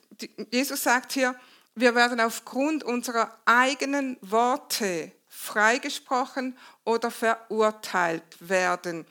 Jesus 0.50 0.84
sagt 0.84 1.12
hier, 1.12 1.38
wir 1.76 1.94
werden 1.94 2.20
aufgrund 2.20 2.82
unserer 2.82 3.38
eigenen 3.44 4.16
Worte 4.22 5.12
freigesprochen 5.28 6.56
oder 6.84 7.10
verurteilt 7.10 8.24
werden. 8.40 9.04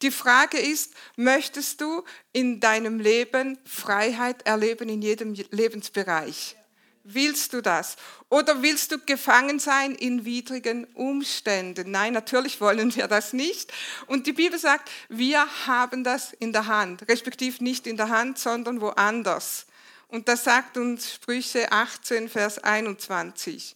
Die 0.00 0.12
Frage 0.12 0.58
ist, 0.58 0.94
möchtest 1.16 1.80
du 1.80 2.04
in 2.32 2.60
deinem 2.60 3.00
Leben 3.00 3.58
Freiheit 3.64 4.46
erleben 4.46 4.88
in 4.88 5.02
jedem 5.02 5.34
Lebensbereich? 5.50 6.56
Willst 7.04 7.52
du 7.52 7.60
das? 7.60 7.96
Oder 8.28 8.62
willst 8.62 8.92
du 8.92 8.98
gefangen 8.98 9.58
sein 9.58 9.96
in 9.96 10.24
widrigen 10.24 10.84
Umständen? 10.94 11.90
Nein, 11.90 12.12
natürlich 12.12 12.60
wollen 12.60 12.94
wir 12.94 13.08
das 13.08 13.32
nicht. 13.32 13.72
Und 14.06 14.28
die 14.28 14.32
Bibel 14.32 14.56
sagt, 14.56 14.88
wir 15.08 15.44
haben 15.66 16.04
das 16.04 16.32
in 16.32 16.52
der 16.52 16.68
Hand, 16.68 17.08
respektive 17.08 17.62
nicht 17.64 17.88
in 17.88 17.96
der 17.96 18.08
Hand, 18.08 18.38
sondern 18.38 18.80
woanders. 18.80 19.66
Und 20.12 20.28
das 20.28 20.44
sagt 20.44 20.76
uns 20.76 21.14
Sprüche 21.14 21.72
18, 21.72 22.28
Vers 22.28 22.58
21, 22.58 23.74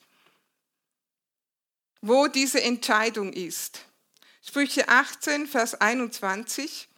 wo 2.03 2.27
diese 2.27 2.63
Entscheidung 2.63 3.33
ist. 3.33 3.81
Sprüche 4.47 4.87
18, 4.87 5.47
Vers 5.47 5.81
21, 5.81 6.91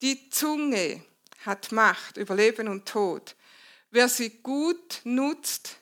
die 0.00 0.30
Zunge 0.30 1.04
hat 1.44 1.70
Macht 1.70 2.16
über 2.16 2.34
Leben 2.34 2.68
und 2.68 2.88
Tod. 2.88 3.36
Wer 3.90 4.08
sie 4.08 4.30
gut 4.30 5.02
nutzt, 5.04 5.76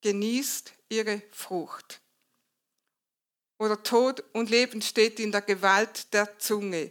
genießt 0.00 0.72
ihre 0.88 1.20
Frucht. 1.30 2.00
Oder 3.58 3.82
Tod 3.82 4.24
und 4.32 4.48
Leben 4.48 4.80
steht 4.80 5.20
in 5.20 5.30
der 5.30 5.42
Gewalt 5.42 6.10
der 6.14 6.38
Zunge. 6.38 6.90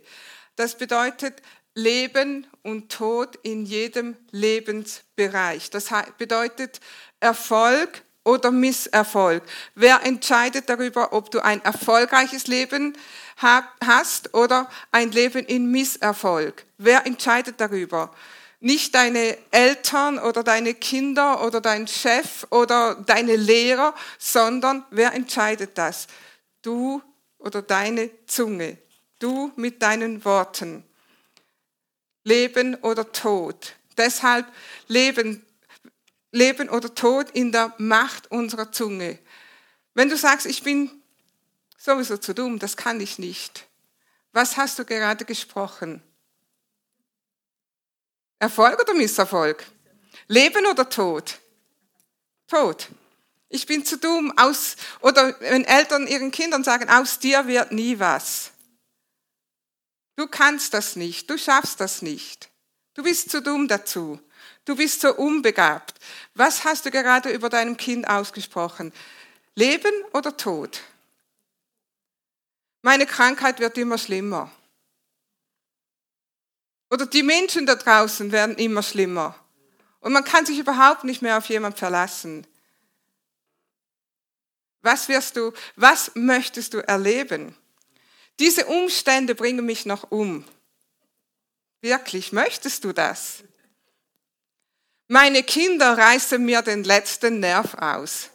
Das 0.55 0.77
bedeutet, 0.77 1.41
Leben 1.75 2.47
und 2.63 2.91
Tod 2.91 3.37
in 3.43 3.65
jedem 3.65 4.17
Lebensbereich. 4.31 5.69
Das 5.69 5.89
bedeutet 6.17 6.79
Erfolg 7.19 8.03
oder 8.23 8.51
Misserfolg. 8.51 9.43
Wer 9.75 10.03
entscheidet 10.05 10.69
darüber, 10.69 11.13
ob 11.13 11.31
du 11.31 11.39
ein 11.39 11.63
erfolgreiches 11.63 12.47
Leben 12.47 12.97
hast 13.37 14.33
oder 14.33 14.69
ein 14.91 15.11
Leben 15.11 15.45
in 15.45 15.71
Misserfolg? 15.71 16.65
Wer 16.77 17.05
entscheidet 17.05 17.59
darüber? 17.59 18.13
Nicht 18.61 18.93
deine 18.93 19.37
Eltern 19.51 20.19
oder 20.19 20.43
deine 20.43 20.73
Kinder 20.73 21.45
oder 21.45 21.61
dein 21.61 21.87
Chef 21.87 22.45
oder 22.49 22.95
deine 22.95 23.37
Lehrer, 23.37 23.95
sondern 24.17 24.83
wer 24.91 25.13
entscheidet 25.13 25.77
das? 25.77 26.07
Du 26.61 27.01
oder 27.37 27.61
deine 27.61 28.09
Zunge. 28.27 28.77
Du 29.17 29.51
mit 29.55 29.81
deinen 29.81 30.25
Worten. 30.25 30.83
Leben 32.23 32.75
oder 32.75 33.11
Tod. 33.11 33.75
Deshalb 33.97 34.45
Leben, 34.87 35.45
Leben 36.31 36.69
oder 36.69 36.93
Tod 36.93 37.29
in 37.31 37.51
der 37.51 37.73
Macht 37.77 38.31
unserer 38.31 38.71
Zunge. 38.71 39.19
Wenn 39.93 40.09
du 40.09 40.17
sagst, 40.17 40.45
ich 40.45 40.63
bin 40.63 40.89
sowieso 41.77 42.17
zu 42.17 42.33
dumm, 42.33 42.59
das 42.59 42.77
kann 42.77 43.01
ich 43.01 43.19
nicht. 43.19 43.65
Was 44.31 44.57
hast 44.57 44.79
du 44.79 44.85
gerade 44.85 45.25
gesprochen? 45.25 46.01
Erfolg 48.37 48.79
oder 48.79 48.93
Misserfolg? 48.93 49.65
Leben 50.27 50.65
oder 50.65 50.87
Tod? 50.87 51.39
Tod. 52.47 52.87
Ich 53.49 53.65
bin 53.65 53.83
zu 53.83 53.97
dumm 53.97 54.31
aus, 54.37 54.75
oder 55.01 55.35
wenn 55.41 55.65
Eltern 55.65 56.07
ihren 56.07 56.31
Kindern 56.31 56.63
sagen, 56.63 56.87
aus 56.89 57.17
dir 57.17 57.47
wird 57.47 57.71
nie 57.71 57.99
was. 57.99 58.51
Du 60.19 60.27
kannst 60.27 60.73
das 60.73 60.97
nicht, 60.97 61.29
du 61.29 61.37
schaffst 61.37 61.79
das 61.79 62.01
nicht. 62.01 62.49
Du 62.93 63.03
bist 63.03 63.31
zu 63.31 63.41
dumm 63.41 63.69
dazu. 63.69 64.19
Du 64.65 64.75
bist 64.75 64.99
so 64.99 65.15
unbegabt. 65.15 65.97
Was 66.33 66.65
hast 66.65 66.85
du 66.85 66.91
gerade 66.91 67.29
über 67.29 67.47
deinem 67.47 67.77
Kind 67.77 68.05
ausgesprochen? 68.05 68.91
Leben 69.55 69.93
oder 70.11 70.35
Tod? 70.35 70.81
meine 72.81 73.05
Krankheit 73.05 73.61
wird 73.61 73.77
immer 73.77 73.97
schlimmer. 73.97 74.51
Oder 76.89 77.05
die 77.05 77.23
Menschen 77.23 77.65
da 77.65 77.75
draußen 77.75 78.33
werden 78.33 78.57
immer 78.57 78.83
schlimmer. 78.83 79.35
Und 80.01 80.11
man 80.11 80.25
kann 80.25 80.45
sich 80.45 80.59
überhaupt 80.59 81.05
nicht 81.05 81.21
mehr 81.21 81.37
auf 81.37 81.45
jemanden 81.45 81.77
verlassen. 81.77 82.45
Was 84.81 85.07
wirst 85.07 85.37
du, 85.37 85.53
was 85.77 86.11
möchtest 86.15 86.73
du 86.73 86.79
erleben? 86.85 87.55
Diese 88.39 88.65
Umstände 88.67 89.35
bringen 89.35 89.65
mich 89.65 89.85
noch 89.85 90.11
um. 90.11 90.45
Wirklich, 91.81 92.31
möchtest 92.31 92.83
du 92.85 92.93
das? 92.93 93.43
Meine 95.07 95.43
Kinder 95.43 95.97
reißen 95.97 96.43
mir 96.43 96.61
den 96.61 96.83
letzten 96.83 97.39
Nerv 97.39 97.73
aus. 97.75 98.29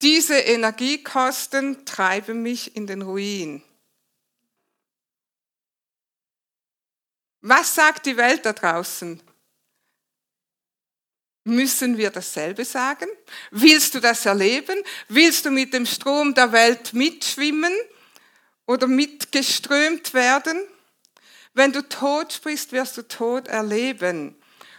Diese 0.00 0.38
Energiekosten 0.38 1.84
treiben 1.86 2.42
mich 2.42 2.76
in 2.76 2.86
den 2.86 3.02
Ruin. 3.02 3.62
Was 7.40 7.74
sagt 7.74 8.06
die 8.06 8.16
Welt 8.16 8.44
da 8.44 8.52
draußen? 8.52 9.22
Müssen 11.44 11.96
wir 11.98 12.10
dasselbe 12.10 12.64
sagen? 12.64 13.08
Willst 13.50 13.94
du 13.94 14.00
das 14.00 14.26
erleben? 14.26 14.78
Willst 15.08 15.44
du 15.44 15.50
mit 15.50 15.74
dem 15.74 15.86
Strom 15.86 16.34
der 16.34 16.52
Welt 16.52 16.94
mitschwimmen 16.94 17.72
oder 18.66 18.86
mitgeströmt 18.86 20.14
werden? 20.14 20.60
Wenn 21.54 21.72
du 21.72 21.86
Tod 21.88 22.32
sprichst, 22.32 22.72
wirst 22.72 22.96
du 22.96 23.02
Tod 23.02 23.48
erleben. 23.48 24.36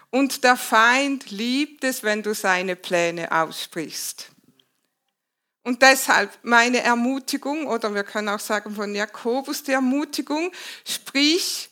Und 0.10 0.44
der 0.44 0.56
Feind 0.56 1.32
liebt 1.32 1.84
es, 1.84 2.04
wenn 2.04 2.24
du 2.24 2.34
seine 2.34 2.76
Pläne 2.76 3.32
aussprichst. 3.32 4.30
Und 5.64 5.82
deshalb 5.82 6.32
meine 6.44 6.82
Ermutigung, 6.82 7.68
oder 7.68 7.94
wir 7.96 8.04
können 8.04 8.30
auch 8.30 8.40
sagen 8.40 8.76
von 8.76 8.94
Jakobus 8.94 9.64
die 9.64 9.72
Ermutigung, 9.72 10.52
sprich 10.86 11.70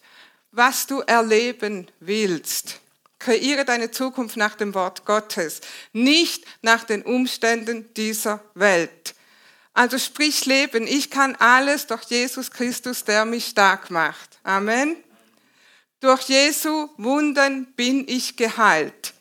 was 0.52 0.88
du 0.88 1.02
erleben 1.02 1.88
willst. 2.00 2.80
Kreiere 3.22 3.66
deine 3.66 3.92
Zukunft 3.92 4.36
nach 4.36 4.56
dem 4.56 4.74
Wort 4.74 5.06
Gottes, 5.06 5.62
nicht 5.94 6.44
nach 6.62 6.84
den 6.84 7.04
Umständen 7.04 7.94
dieser 7.94 8.40
Welt. 8.56 9.13
Also 9.74 10.00
sprich 10.00 10.46
Leben, 10.46 10.88
ich 10.88 11.12
kann 11.12 11.36
alles 11.36 11.88
durch 11.88 12.04
Jesus 12.04 12.51
Christus, 12.51 13.04
der 13.04 13.25
mich 13.25 13.46
stark 13.46 13.92
macht. 13.92 14.40
Amen. 14.44 14.96
Durch 16.00 16.24
Jesu 16.24 16.90
Wunden 16.98 17.68
bin 17.75 18.08
ich 18.08 18.36
geheilt. 18.36 19.13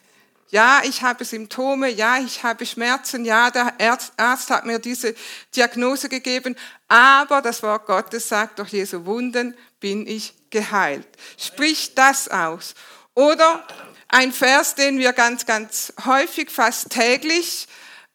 Ja, 0.48 0.80
ich 0.82 1.02
habe 1.02 1.24
Symptome, 1.24 1.90
ja, 1.90 2.18
ich 2.18 2.42
habe 2.42 2.66
Schmerzen, 2.66 3.24
ja, 3.24 3.50
der 3.50 3.74
Arzt 4.16 4.50
hat 4.50 4.66
mir 4.66 4.80
diese 4.80 5.14
Diagnose 5.54 6.08
gegeben, 6.08 6.56
aber 6.88 7.42
das 7.42 7.62
Wort 7.62 7.86
Gottes 7.86 8.28
sagt, 8.28 8.58
durch 8.58 8.70
Jesu 8.70 9.04
Wunden 9.04 9.54
bin 9.78 10.06
ich 10.08 10.34
geheilt. 10.48 11.06
Sprich 11.36 11.94
das 11.94 12.28
aus. 12.28 12.74
Oder 13.14 13.64
ein 14.10 14.32
Vers, 14.32 14.74
den 14.74 14.98
wir 14.98 15.12
ganz, 15.12 15.46
ganz 15.46 15.92
häufig, 16.04 16.50
fast 16.50 16.90
täglich 16.90 17.68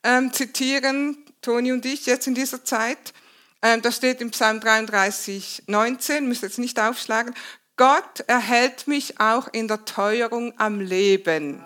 ähm, 0.04 0.32
zitieren, 0.34 1.18
Toni 1.42 1.72
und 1.72 1.86
ich 1.86 2.06
jetzt 2.06 2.28
in 2.28 2.36
dieser 2.36 2.64
Zeit. 2.64 3.14
Ähm, 3.62 3.82
das 3.82 3.96
steht 3.96 4.22
im 4.22 4.32
Psalm 4.32 4.60
33, 4.60 5.64
19, 5.68 6.28
müsst 6.28 6.44
jetzt 6.44 6.60
nicht 6.60 6.80
aufschlagen. 6.80 7.34
Gott 7.78 8.22
erhält 8.28 8.88
mich 8.88 9.20
auch 9.20 9.48
in 9.52 9.68
der 9.68 9.86
Teuerung 9.86 10.54
am 10.60 10.80
Leben. 10.80 11.64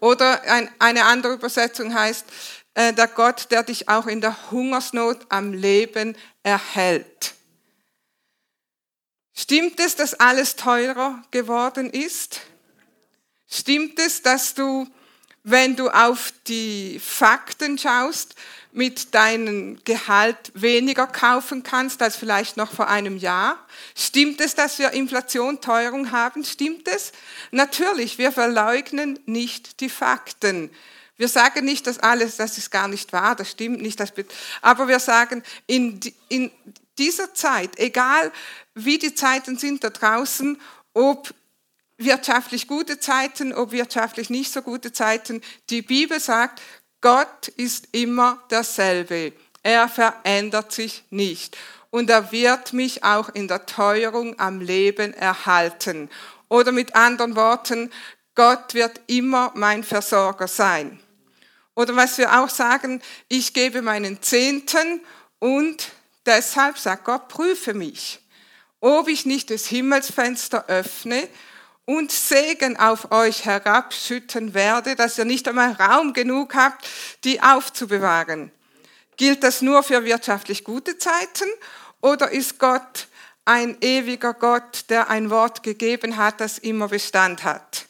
Oder 0.00 0.42
ein, 0.42 0.70
eine 0.78 1.04
andere 1.04 1.34
Übersetzung 1.34 1.94
heißt, 1.94 2.26
äh, 2.74 2.92
der 2.92 3.08
Gott, 3.08 3.50
der 3.50 3.62
dich 3.62 3.88
auch 3.88 4.06
in 4.06 4.20
der 4.20 4.50
Hungersnot 4.50 5.26
am 5.30 5.54
Leben 5.54 6.16
erhält. 6.42 7.34
Stimmt 9.34 9.80
es, 9.80 9.96
dass 9.96 10.14
alles 10.14 10.56
teurer 10.56 11.22
geworden 11.30 11.90
ist? 11.90 12.40
Stimmt 13.48 13.98
es, 13.98 14.22
dass 14.22 14.54
du, 14.54 14.86
wenn 15.44 15.76
du 15.76 15.88
auf 15.88 16.32
die 16.46 16.98
Fakten 16.98 17.78
schaust, 17.78 18.34
mit 18.72 19.14
deinem 19.14 19.78
Gehalt 19.84 20.52
weniger 20.52 21.06
kaufen 21.06 21.62
kannst 21.62 22.02
als 22.02 22.16
vielleicht 22.16 22.58
noch 22.58 22.72
vor 22.72 22.88
einem 22.88 23.16
Jahr? 23.16 23.58
Stimmt 23.94 24.40
es, 24.40 24.54
dass 24.54 24.78
wir 24.78 24.90
Inflation, 24.90 25.60
Teuerung 25.62 26.12
haben? 26.12 26.44
Stimmt 26.44 26.86
es? 26.88 27.12
Natürlich, 27.52 28.18
wir 28.18 28.32
verleugnen 28.32 29.18
nicht 29.24 29.80
die 29.80 29.88
Fakten. 29.88 30.70
Wir 31.16 31.28
sagen 31.28 31.64
nicht, 31.64 31.86
dass 31.86 31.98
alles, 31.98 32.36
das 32.36 32.58
ist 32.58 32.70
gar 32.70 32.88
nicht 32.88 33.12
wahr, 33.12 33.34
das 33.34 33.52
stimmt 33.52 33.80
nicht, 33.80 33.98
das, 33.98 34.12
aber 34.60 34.86
wir 34.86 34.98
sagen, 35.00 35.42
in, 35.66 35.98
in 36.28 36.50
dieser 36.98 37.32
Zeit, 37.32 37.78
egal 37.78 38.30
wie 38.74 38.98
die 38.98 39.14
Zeiten 39.14 39.56
sind 39.56 39.82
da 39.82 39.88
draußen, 39.88 40.60
ob 40.92 41.32
wirtschaftlich 41.98 42.66
gute 42.68 43.00
Zeiten, 43.00 43.52
ob 43.52 43.72
wirtschaftlich 43.72 44.30
nicht 44.30 44.52
so 44.52 44.62
gute 44.62 44.92
Zeiten. 44.92 45.42
Die 45.70 45.82
Bibel 45.82 46.20
sagt, 46.20 46.62
Gott 47.00 47.48
ist 47.48 47.88
immer 47.92 48.42
derselbe. 48.50 49.32
Er 49.62 49.88
verändert 49.88 50.72
sich 50.72 51.04
nicht. 51.10 51.56
Und 51.90 52.10
er 52.10 52.32
wird 52.32 52.72
mich 52.72 53.04
auch 53.04 53.28
in 53.30 53.48
der 53.48 53.66
Teuerung 53.66 54.38
am 54.38 54.60
Leben 54.60 55.14
erhalten. 55.14 56.10
Oder 56.48 56.72
mit 56.72 56.94
anderen 56.94 57.36
Worten, 57.36 57.90
Gott 58.34 58.74
wird 58.74 59.00
immer 59.06 59.52
mein 59.54 59.82
Versorger 59.82 60.48
sein. 60.48 61.00
Oder 61.74 61.96
was 61.96 62.18
wir 62.18 62.38
auch 62.38 62.48
sagen, 62.48 63.02
ich 63.28 63.54
gebe 63.54 63.82
meinen 63.82 64.22
Zehnten 64.22 65.00
und 65.38 65.92
deshalb 66.26 66.78
sagt 66.78 67.04
Gott, 67.04 67.28
prüfe 67.28 67.74
mich 67.74 68.20
ob 68.80 69.08
ich 69.08 69.26
nicht 69.26 69.50
das 69.50 69.66
Himmelsfenster 69.66 70.66
öffne 70.68 71.28
und 71.86 72.12
Segen 72.12 72.76
auf 72.76 73.12
euch 73.12 73.44
herabschütten 73.44 74.52
werde, 74.52 74.96
dass 74.96 75.16
ihr 75.16 75.24
nicht 75.24 75.48
einmal 75.48 75.72
Raum 75.72 76.12
genug 76.12 76.54
habt, 76.54 76.86
die 77.24 77.40
aufzubewahren. 77.40 78.50
Gilt 79.16 79.42
das 79.42 79.62
nur 79.62 79.82
für 79.82 80.04
wirtschaftlich 80.04 80.62
gute 80.64 80.98
Zeiten 80.98 81.48
oder 82.02 82.30
ist 82.30 82.58
Gott 82.58 83.08
ein 83.46 83.78
ewiger 83.80 84.34
Gott, 84.34 84.84
der 84.90 85.08
ein 85.08 85.30
Wort 85.30 85.62
gegeben 85.62 86.16
hat, 86.16 86.40
das 86.40 86.58
immer 86.58 86.88
Bestand 86.88 87.44
hat? 87.44 87.86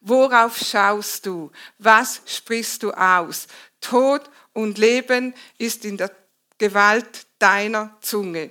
Worauf 0.00 0.56
schaust 0.58 1.26
du? 1.26 1.52
Was 1.78 2.22
sprichst 2.26 2.82
du 2.82 2.92
aus? 2.92 3.46
Tod 3.80 4.22
und 4.52 4.78
Leben 4.78 5.34
ist 5.58 5.84
in 5.84 5.96
der 5.96 6.10
Gewalt 6.56 7.26
deiner 7.38 7.96
Zunge. 8.00 8.50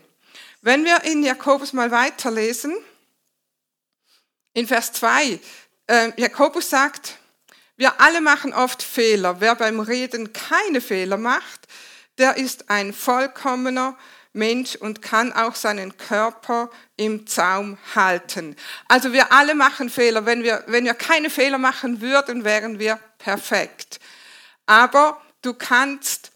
Wenn 0.61 0.85
wir 0.85 1.03
in 1.03 1.23
Jakobus 1.23 1.73
mal 1.73 1.91
weiterlesen, 1.91 2.75
in 4.57 4.65
Vers 4.65 4.91
2, 4.93 5.39
äh, 5.85 6.11
Jakobus 6.19 6.71
sagt, 6.71 7.17
wir 7.75 8.01
alle 8.01 8.21
machen 8.21 8.53
oft 8.53 8.81
Fehler. 8.81 9.39
Wer 9.39 9.53
beim 9.53 9.79
Reden 9.79 10.33
keine 10.33 10.81
Fehler 10.81 11.17
macht, 11.17 11.67
der 12.17 12.37
ist 12.37 12.71
ein 12.71 12.91
vollkommener 12.91 13.95
Mensch 14.33 14.75
und 14.75 15.03
kann 15.03 15.31
auch 15.31 15.53
seinen 15.53 15.95
Körper 15.97 16.71
im 16.95 17.27
Zaum 17.27 17.77
halten. 17.93 18.55
Also 18.87 19.13
wir 19.13 19.31
alle 19.31 19.53
machen 19.53 19.91
Fehler. 19.91 20.25
Wenn 20.25 20.41
wir, 20.41 20.63
wenn 20.65 20.85
wir 20.85 20.95
keine 20.95 21.29
Fehler 21.29 21.59
machen 21.59 22.01
würden, 22.01 22.43
wären 22.43 22.79
wir 22.79 22.99
perfekt. 23.19 23.99
Aber 24.65 25.21
du 25.43 25.53
kannst 25.53 26.31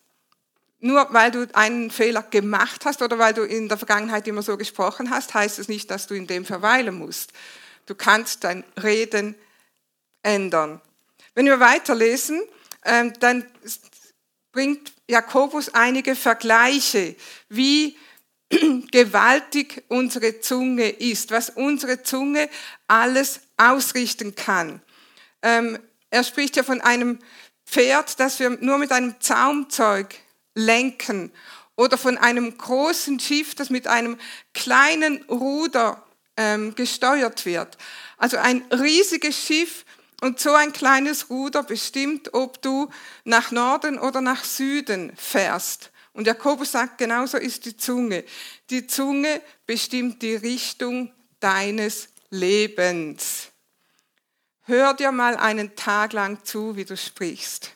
nur 0.80 1.08
weil 1.10 1.32
du 1.32 1.48
einen 1.54 1.90
Fehler 1.90 2.22
gemacht 2.22 2.86
hast 2.86 3.02
oder 3.02 3.18
weil 3.18 3.34
du 3.34 3.44
in 3.44 3.68
der 3.68 3.78
Vergangenheit 3.80 4.28
immer 4.28 4.44
so 4.44 4.58
gesprochen 4.58 5.10
hast, 5.10 5.34
heißt 5.34 5.58
es 5.58 5.68
nicht, 5.68 5.90
dass 5.90 6.06
du 6.06 6.14
in 6.14 6.28
dem 6.28 6.46
verweilen 6.46 6.96
musst. 6.96 7.34
Du 7.92 7.96
kannst 7.98 8.46
dein 8.46 8.64
Reden 8.82 9.36
ändern. 10.24 10.80
Wenn 11.36 11.46
wir 11.46 11.60
weiterlesen, 11.60 12.42
ähm, 12.86 13.12
dann 13.20 13.46
bringt 14.54 14.94
Jakobus 15.10 15.74
einige 15.74 16.16
Vergleiche, 16.16 17.18
wie 17.50 17.98
gewaltig 18.94 19.84
unsere 19.90 20.40
Zunge 20.40 20.88
ist, 20.88 21.32
was 21.32 21.50
unsere 21.50 22.02
Zunge 22.02 22.50
alles 22.88 23.42
ausrichten 23.58 24.36
kann. 24.36 24.82
Ähm, 25.42 25.78
er 26.12 26.24
spricht 26.24 26.56
ja 26.56 26.64
von 26.64 26.80
einem 26.80 27.20
Pferd, 27.66 28.22
das 28.22 28.40
wir 28.40 28.52
nur 28.52 28.78
mit 28.78 28.94
einem 28.94 29.20
Zaumzeug 29.20 30.16
lenken 30.56 31.30
oder 31.76 31.98
von 31.98 32.18
einem 32.18 32.58
großen 32.58 33.20
Schiff, 33.20 33.54
das 33.54 33.70
mit 33.70 33.88
einem 33.88 34.18
kleinen 34.54 35.24
Ruder 35.24 36.02
ähm, 36.38 36.76
gesteuert 36.76 37.46
wird. 37.46 37.78
Also 38.18 38.38
ein 38.38 38.64
riesiges 38.72 39.38
Schiff 39.38 39.86
und 40.22 40.40
so 40.40 40.54
ein 40.54 40.72
kleines 40.72 41.30
Ruder 41.30 41.64
bestimmt, 41.64 42.34
ob 42.34 42.62
du 42.62 42.90
nach 43.24 43.52
Norden 43.52 43.98
oder 44.00 44.22
nach 44.22 44.44
Süden 44.44 45.14
fährst. 45.16 45.92
Und 46.14 46.28
Jakobus 46.28 46.72
sagt, 46.72 46.98
genauso 46.98 47.38
ist 47.38 47.66
die 47.66 47.78
Zunge. 47.78 48.24
Die 48.70 48.86
Zunge 48.86 49.42
bestimmt 49.66 50.22
die 50.22 50.36
Richtung 50.36 51.12
deines 51.40 52.10
Lebens. 52.30 53.48
Hör 54.64 54.94
dir 54.94 55.12
mal 55.12 55.36
einen 55.36 55.76
Tag 55.76 56.14
lang 56.14 56.44
zu, 56.46 56.76
wie 56.76 56.86
du 56.86 56.96
sprichst. 56.96 57.72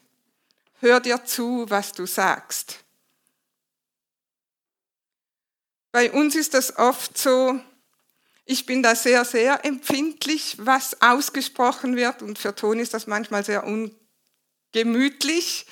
hör 0.81 0.99
dir 0.99 1.25
zu, 1.25 1.65
was 1.69 1.93
du 1.93 2.05
sagst. 2.05 2.83
Bei 5.91 6.11
uns 6.11 6.35
ist 6.35 6.53
das 6.53 6.77
oft 6.77 7.17
so, 7.17 7.59
ich 8.45 8.65
bin 8.65 8.83
da 8.83 8.95
sehr, 8.95 9.25
sehr 9.25 9.65
empfindlich, 9.65 10.57
was 10.59 11.01
ausgesprochen 11.01 11.95
wird 11.95 12.21
und 12.21 12.37
für 12.37 12.53
Toni 12.55 12.81
ist 12.81 12.93
das 12.93 13.07
manchmal 13.07 13.43
sehr 13.43 13.63
ungemütlich, 14.73 15.65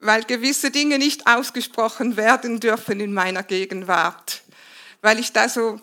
weil 0.00 0.24
gewisse 0.24 0.70
Dinge 0.70 0.98
nicht 0.98 1.26
ausgesprochen 1.26 2.16
werden 2.16 2.60
dürfen 2.60 3.00
in 3.00 3.12
meiner 3.12 3.42
Gegenwart, 3.42 4.42
weil 5.02 5.18
ich 5.18 5.32
da 5.32 5.48
so 5.48 5.80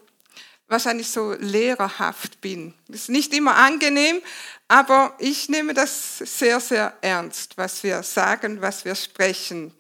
wahrscheinlich 0.68 1.10
so 1.10 1.34
lehrerhaft 1.34 2.42
bin. 2.42 2.74
Das 2.88 3.02
ist 3.02 3.10
nicht 3.10 3.34
immer 3.34 3.56
angenehm, 3.56 4.22
aber 4.68 5.16
ich 5.20 5.50
nehme 5.50 5.74
das 5.74 6.20
sehr, 6.20 6.60
sehr 6.60 6.98
ernst, 7.02 7.58
was 7.58 7.84
wir 7.84 8.02
sagen, 8.04 8.62
was 8.62 8.86
wir 8.86 8.96
sprechen. 8.96 9.74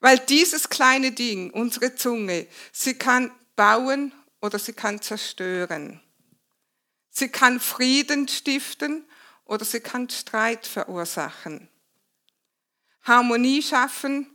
Weil 0.00 0.18
dieses 0.18 0.70
kleine 0.70 1.12
Ding, 1.12 1.50
unsere 1.50 1.94
Zunge, 1.94 2.46
sie 2.72 2.94
kann 2.94 3.30
bauen 3.54 4.12
oder 4.44 4.58
sie 4.58 4.74
kann 4.74 5.00
zerstören. 5.00 6.02
Sie 7.08 7.30
kann 7.30 7.60
Frieden 7.60 8.28
stiften 8.28 9.08
oder 9.46 9.64
sie 9.64 9.80
kann 9.80 10.10
Streit 10.10 10.66
verursachen. 10.66 11.66
Harmonie 13.04 13.62
schaffen 13.62 14.26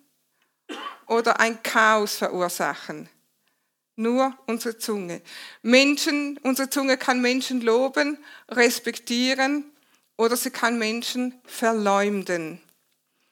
oder 1.06 1.40
ein 1.40 1.62
Chaos 1.62 2.16
verursachen. 2.16 3.08
Nur 3.98 4.36
unsere 4.48 4.80
Zunge. 4.80 5.22
Menschen, 5.62 6.40
unsere 6.40 6.72
Zunge 6.72 6.98
kann 6.98 7.22
Menschen 7.22 7.62
loben, 7.62 8.18
respektieren 8.48 9.72
oder 10.18 10.36
sie 10.36 10.50
kann 10.50 10.80
Menschen 10.80 11.40
verleumden. 11.46 12.60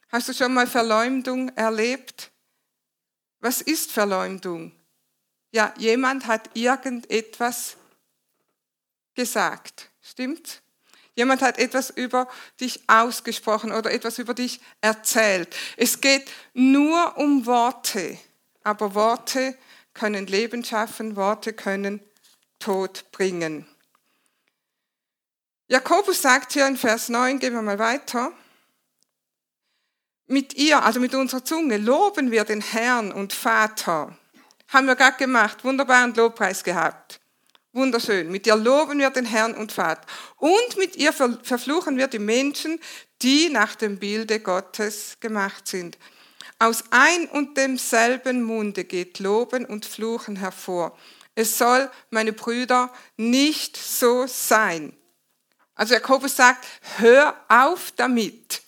Hast 0.09 0.29
du 0.29 0.33
schon 0.33 0.53
mal 0.53 0.67
Verleumdung 0.67 1.49
erlebt? 1.57 2.29
Was 3.39 3.61
ist 3.61 3.91
Verleumdung? 3.91 4.76
Ja, 5.51 5.73
jemand 5.77 6.27
hat 6.27 6.49
irgendetwas 6.53 7.77
gesagt. 9.15 9.89
Stimmt? 10.01 10.61
Jemand 11.15 11.41
hat 11.41 11.57
etwas 11.57 11.89
über 11.89 12.27
dich 12.61 12.81
ausgesprochen 12.87 13.71
oder 13.71 13.91
etwas 13.91 14.19
über 14.19 14.35
dich 14.35 14.61
erzählt. 14.81 15.55
Es 15.75 15.99
geht 15.99 16.29
nur 16.53 17.17
um 17.17 17.45
Worte, 17.47 18.19
aber 18.63 18.93
Worte 18.93 19.57
können 19.95 20.27
Leben 20.27 20.63
schaffen, 20.63 21.15
Worte 21.15 21.53
können 21.53 22.01
Tod 22.59 23.11
bringen. 23.11 23.65
Jakobus 25.67 26.21
sagt 26.21 26.53
hier 26.53 26.67
in 26.67 26.77
Vers 26.77 27.09
9, 27.09 27.39
gehen 27.39 27.53
wir 27.53 27.61
mal 27.61 27.79
weiter, 27.79 28.31
mit 30.27 30.53
ihr, 30.53 30.83
also 30.83 30.99
mit 30.99 31.15
unserer 31.15 31.43
Zunge, 31.43 31.77
loben 31.77 32.31
wir 32.31 32.43
den 32.43 32.61
Herrn 32.61 33.11
und 33.11 33.33
Vater. 33.33 34.15
Haben 34.69 34.87
wir 34.87 34.95
gerade 34.95 35.17
gemacht, 35.17 35.63
wunderbaren 35.63 36.13
Lobpreis 36.13 36.63
gehabt. 36.63 37.19
Wunderschön. 37.73 38.31
Mit 38.31 38.47
ihr 38.47 38.55
loben 38.55 38.99
wir 38.99 39.09
den 39.11 39.25
Herrn 39.25 39.53
und 39.53 39.71
Vater. 39.71 40.01
Und 40.37 40.77
mit 40.77 40.95
ihr 40.95 41.13
verfluchen 41.13 41.97
wir 41.97 42.07
die 42.07 42.19
Menschen, 42.19 42.79
die 43.21 43.49
nach 43.49 43.75
dem 43.75 43.99
Bilde 43.99 44.39
Gottes 44.39 45.17
gemacht 45.19 45.67
sind. 45.67 45.97
Aus 46.59 46.85
ein 46.89 47.27
und 47.27 47.55
demselben 47.55 48.41
Munde 48.41 48.83
geht 48.83 49.19
Loben 49.19 49.65
und 49.65 49.85
Fluchen 49.85 50.37
hervor. 50.37 50.97
Es 51.35 51.57
soll, 51.57 51.91
meine 52.09 52.33
Brüder, 52.33 52.91
nicht 53.15 53.77
so 53.77 54.25
sein. 54.25 54.97
Also 55.75 55.93
Jakobus 55.93 56.35
sagt, 56.35 56.65
hör 56.97 57.39
auf 57.47 57.91
damit. 57.95 58.63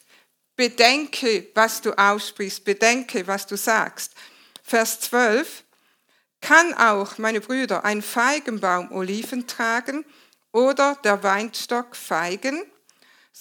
Bedenke, 0.56 1.48
was 1.56 1.82
du 1.82 1.94
aussprichst. 1.98 2.64
Bedenke, 2.64 3.26
was 3.26 3.48
du 3.48 3.58
sagst. 3.58 4.14
Vers 4.62 5.00
12. 5.00 5.64
Kann 6.42 6.74
auch, 6.74 7.18
meine 7.18 7.42
Brüder, 7.42 7.84
ein 7.84 8.02
Feigenbaum 8.02 8.92
Oliven 8.92 9.48
tragen 9.48 10.06
oder 10.52 10.98
der 11.04 11.24
Weinstock 11.24 11.96
Feigen? 11.96 12.64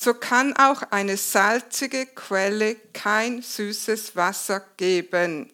so 0.00 0.14
kann 0.14 0.56
auch 0.56 0.82
eine 0.90 1.16
salzige 1.16 2.06
Quelle 2.06 2.76
kein 2.92 3.42
süßes 3.42 4.14
Wasser 4.14 4.60
geben. 4.76 5.52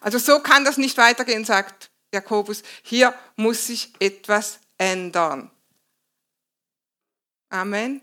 Also 0.00 0.18
so 0.18 0.40
kann 0.40 0.64
das 0.64 0.76
nicht 0.76 0.98
weitergehen, 0.98 1.44
sagt 1.44 1.90
Jakobus. 2.12 2.62
Hier 2.82 3.14
muss 3.36 3.68
sich 3.68 3.92
etwas 4.00 4.58
ändern. 4.76 5.52
Amen. 7.48 8.02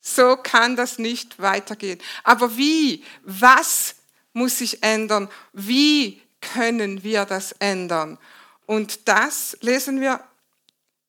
So 0.00 0.36
kann 0.36 0.76
das 0.76 0.98
nicht 0.98 1.38
weitergehen. 1.38 2.00
Aber 2.24 2.56
wie? 2.56 3.04
Was 3.22 3.96
muss 4.32 4.58
sich 4.58 4.82
ändern? 4.82 5.28
Wie 5.52 6.22
können 6.42 7.02
wir 7.02 7.24
das 7.24 7.52
ändern? 7.52 8.18
Und 8.66 9.08
das 9.08 9.56
lesen 9.60 10.00
wir 10.00 10.22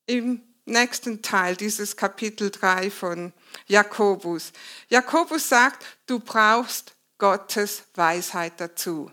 im 0.06 0.42
nächsten 0.66 1.22
Teil 1.22 1.56
dieses 1.56 1.98
Kapitel 1.98 2.50
3 2.50 2.90
von 2.90 3.34
Jakobus. 3.68 4.52
Jakobus 4.90 5.50
sagt, 5.50 5.86
du 6.06 6.20
brauchst 6.20 6.94
Gottes 7.18 7.84
Weisheit 7.96 8.54
dazu. 8.58 9.12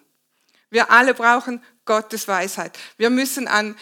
Wir 0.71 0.91
alle 0.91 1.15
brauchen 1.15 1.63
Gottes 1.85 2.29
Weisheit. 2.29 2.79
Wir 2.97 3.11
müssen 3.11 3.49
an 3.49 3.77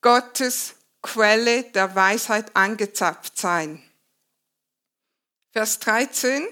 Gottes 0.00 0.74
Quelle 1.00 1.64
der 1.64 1.94
Weisheit 1.94 2.54
angezapft 2.54 3.38
sein. 3.38 3.82
Vers 5.52 5.78
13. 5.80 6.46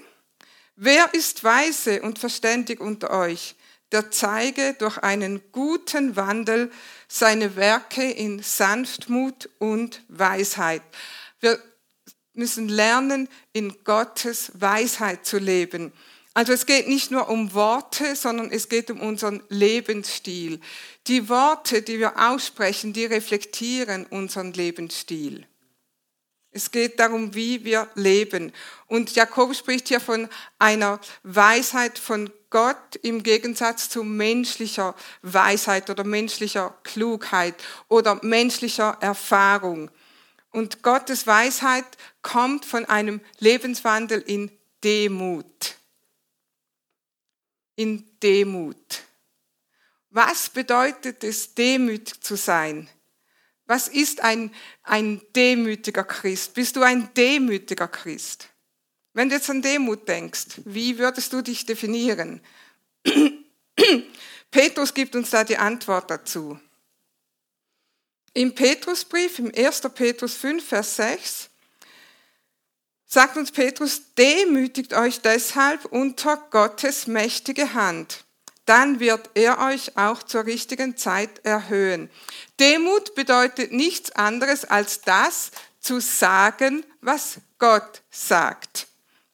Wer 0.75 1.13
ist 1.13 1.43
weise 1.43 2.01
und 2.01 2.19
verständig 2.19 2.79
unter 2.79 3.11
euch? 3.11 3.55
Der 3.91 4.11
zeige 4.11 4.75
durch 4.79 4.97
einen 4.99 5.41
guten 5.51 6.15
Wandel 6.15 6.71
seine 7.07 7.55
Werke 7.55 8.09
in 8.09 8.41
Sanftmut 8.41 9.49
und 9.59 10.01
Weisheit. 10.07 10.81
Wir 11.39 11.59
müssen 12.33 12.69
lernen, 12.69 13.27
in 13.51 13.75
Gottes 13.83 14.51
Weisheit 14.53 15.25
zu 15.25 15.37
leben. 15.37 15.91
Also 16.33 16.53
es 16.53 16.65
geht 16.65 16.87
nicht 16.87 17.11
nur 17.11 17.27
um 17.27 17.53
Worte, 17.53 18.15
sondern 18.15 18.51
es 18.51 18.69
geht 18.69 18.89
um 18.89 19.01
unseren 19.01 19.43
Lebensstil. 19.49 20.61
Die 21.07 21.27
Worte, 21.27 21.81
die 21.81 21.99
wir 21.99 22.17
aussprechen, 22.17 22.93
die 22.93 23.05
reflektieren 23.05 24.05
unseren 24.05 24.53
Lebensstil. 24.53 25.45
Es 26.51 26.71
geht 26.71 26.99
darum, 26.99 27.33
wie 27.33 27.63
wir 27.63 27.89
leben. 27.95 28.51
Und 28.87 29.15
Jakob 29.15 29.55
spricht 29.55 29.87
hier 29.87 30.01
von 30.01 30.27
einer 30.59 30.99
Weisheit 31.23 31.97
von 31.97 32.29
Gott 32.49 32.97
im 33.01 33.23
Gegensatz 33.23 33.87
zu 33.87 34.03
menschlicher 34.03 34.93
Weisheit 35.21 35.89
oder 35.89 36.03
menschlicher 36.03 36.77
Klugheit 36.83 37.55
oder 37.87 38.19
menschlicher 38.21 38.97
Erfahrung. 38.99 39.89
Und 40.51 40.83
Gottes 40.83 41.25
Weisheit 41.25 41.85
kommt 42.21 42.65
von 42.65 42.83
einem 42.85 43.21
Lebenswandel 43.39 44.19
in 44.19 44.51
Demut. 44.83 45.75
In 47.77 48.05
Demut. 48.21 49.03
Was 50.09 50.49
bedeutet 50.49 51.23
es, 51.23 51.55
demütig 51.55 52.19
zu 52.21 52.35
sein? 52.35 52.89
Was 53.71 53.87
ist 53.87 54.19
ein, 54.19 54.53
ein 54.83 55.21
demütiger 55.33 56.03
Christ? 56.03 56.55
Bist 56.55 56.75
du 56.75 56.81
ein 56.81 57.09
demütiger 57.13 57.87
Christ? 57.87 58.49
Wenn 59.13 59.29
du 59.29 59.35
jetzt 59.35 59.49
an 59.49 59.61
Demut 59.61 60.09
denkst, 60.09 60.59
wie 60.65 60.97
würdest 60.97 61.31
du 61.31 61.41
dich 61.41 61.65
definieren? 61.65 62.41
Petrus 64.51 64.93
gibt 64.93 65.15
uns 65.15 65.29
da 65.29 65.45
die 65.45 65.55
Antwort 65.55 66.11
dazu. 66.11 66.59
Im 68.33 68.53
Petrusbrief, 68.53 69.39
im 69.39 69.53
1. 69.55 69.83
Petrus 69.95 70.33
5, 70.33 70.67
Vers 70.67 70.97
6, 70.97 71.49
sagt 73.05 73.37
uns 73.37 73.53
Petrus, 73.53 74.01
demütigt 74.17 74.93
euch 74.93 75.21
deshalb 75.21 75.85
unter 75.85 76.35
Gottes 76.35 77.07
mächtige 77.07 77.73
Hand 77.73 78.25
dann 78.71 79.01
wird 79.01 79.31
er 79.33 79.59
euch 79.59 79.97
auch 79.97 80.23
zur 80.23 80.45
richtigen 80.45 80.95
Zeit 80.95 81.43
erhöhen. 81.43 82.09
Demut 82.57 83.15
bedeutet 83.15 83.73
nichts 83.73 84.13
anderes 84.13 84.63
als 84.63 85.01
das 85.01 85.51
zu 85.81 85.99
sagen, 85.99 86.85
was 87.01 87.39
Gott 87.59 88.01
sagt. 88.09 88.87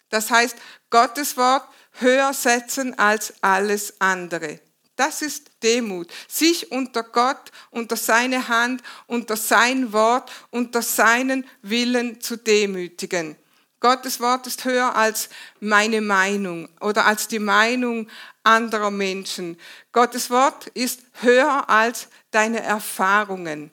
Das 0.10 0.32
heißt, 0.32 0.58
Gottes 0.89 1.38
Wort 1.38 1.69
höher 2.00 2.34
setzen 2.34 2.97
als 2.97 3.36
alles 3.41 4.02
andere. 4.02 4.60
Das 4.95 5.21
ist 5.21 5.52
Demut. 5.62 6.12
Sich 6.28 6.71
unter 6.71 7.04
Gott, 7.04 7.52
unter 7.69 7.95
seine 7.95 8.47
Hand, 8.47 8.82
unter 9.06 9.38
sein 9.38 9.93
Wort, 9.93 10.32
unter 10.50 10.82
seinen 10.82 11.47
Willen 11.62 12.19
zu 12.21 12.38
demütigen. 12.38 13.36
Gottes 13.79 14.19
Wort 14.19 14.47
ist 14.47 14.65
höher 14.65 14.95
als 14.95 15.29
meine 15.59 16.01
Meinung 16.01 16.67
oder 16.81 17.05
als 17.05 17.27
die 17.27 17.39
Meinung 17.39 18.09
anderer 18.43 18.89
Menschen. 18.89 19.59
Gottes 19.91 20.29
Wort 20.29 20.67
ist 20.67 21.01
höher 21.21 21.69
als 21.69 22.07
deine 22.31 22.61
Erfahrungen. 22.61 23.71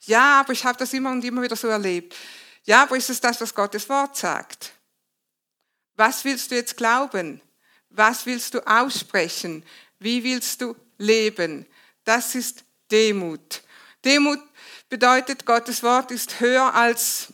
Ja, 0.00 0.40
aber 0.40 0.52
ich 0.52 0.64
habe 0.64 0.78
das 0.78 0.92
immer 0.92 1.10
und 1.10 1.24
immer 1.24 1.42
wieder 1.42 1.56
so 1.56 1.68
erlebt. 1.68 2.16
Ja, 2.64 2.82
aber 2.84 2.96
ist 2.96 3.10
es 3.10 3.20
das, 3.20 3.40
was 3.40 3.54
Gottes 3.54 3.88
Wort 3.88 4.16
sagt? 4.16 4.72
Was 5.96 6.24
willst 6.24 6.50
du 6.50 6.54
jetzt 6.54 6.76
glauben? 6.76 7.40
Was 7.90 8.24
willst 8.24 8.54
du 8.54 8.66
aussprechen? 8.66 9.64
Wie 9.98 10.24
willst 10.24 10.62
du 10.62 10.74
leben? 10.98 11.66
Das 12.04 12.34
ist 12.34 12.64
Demut. 12.90 13.62
Demut 14.04 14.40
bedeutet, 14.88 15.46
Gottes 15.46 15.82
Wort 15.82 16.10
ist 16.10 16.40
höher 16.40 16.74
als 16.74 17.31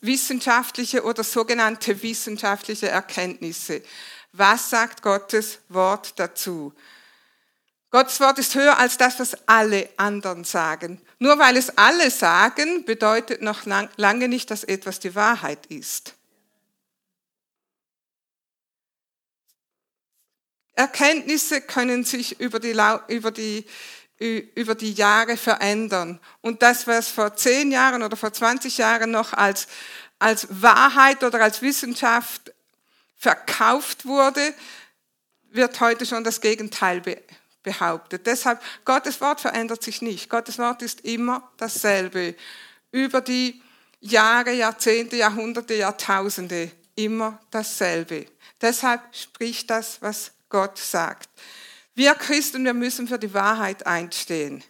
wissenschaftliche 0.00 1.04
oder 1.04 1.24
sogenannte 1.24 2.02
wissenschaftliche 2.02 2.88
Erkenntnisse. 2.88 3.82
Was 4.32 4.70
sagt 4.70 5.02
Gottes 5.02 5.60
Wort 5.68 6.18
dazu? 6.18 6.72
Gottes 7.90 8.20
Wort 8.20 8.38
ist 8.38 8.54
höher 8.54 8.78
als 8.78 8.98
das, 8.98 9.18
was 9.18 9.48
alle 9.48 9.88
anderen 9.96 10.44
sagen. 10.44 11.00
Nur 11.18 11.38
weil 11.38 11.56
es 11.56 11.76
alle 11.78 12.10
sagen, 12.10 12.84
bedeutet 12.84 13.40
noch 13.40 13.64
lange 13.64 14.28
nicht, 14.28 14.50
dass 14.50 14.62
etwas 14.62 15.00
die 15.00 15.14
Wahrheit 15.14 15.66
ist. 15.66 16.14
Erkenntnisse 20.74 21.60
können 21.60 22.04
sich 22.04 22.38
über 22.40 22.60
die, 22.60 22.76
über 23.08 23.30
die, 23.32 23.64
über 24.18 24.74
die 24.74 24.92
Jahre 24.92 25.36
verändern. 25.36 26.20
Und 26.40 26.62
das, 26.62 26.86
was 26.86 27.08
vor 27.08 27.36
zehn 27.36 27.70
Jahren 27.70 28.02
oder 28.02 28.16
vor 28.16 28.32
20 28.32 28.78
Jahren 28.78 29.10
noch 29.10 29.32
als, 29.32 29.68
als 30.18 30.48
Wahrheit 30.50 31.22
oder 31.22 31.40
als 31.40 31.62
Wissenschaft 31.62 32.52
verkauft 33.16 34.06
wurde, 34.06 34.54
wird 35.50 35.80
heute 35.80 36.04
schon 36.04 36.24
das 36.24 36.40
Gegenteil 36.40 37.02
behauptet. 37.62 38.26
Deshalb, 38.26 38.60
Gottes 38.84 39.20
Wort 39.20 39.40
verändert 39.40 39.82
sich 39.82 40.02
nicht. 40.02 40.28
Gottes 40.28 40.58
Wort 40.58 40.82
ist 40.82 41.02
immer 41.02 41.50
dasselbe. 41.56 42.34
Über 42.90 43.20
die 43.20 43.62
Jahre, 44.00 44.52
Jahrzehnte, 44.52 45.16
Jahrhunderte, 45.16 45.74
Jahrtausende 45.74 46.70
immer 46.94 47.38
dasselbe. 47.50 48.26
Deshalb 48.60 49.00
spricht 49.14 49.70
das, 49.70 50.02
was 50.02 50.32
Gott 50.48 50.78
sagt. 50.78 51.28
Wir 51.98 52.14
Christen, 52.14 52.64
wir 52.64 52.74
müssen 52.74 53.08
für 53.08 53.18
die 53.18 53.34
Wahrheit 53.34 53.84
einstehen. 53.84 54.62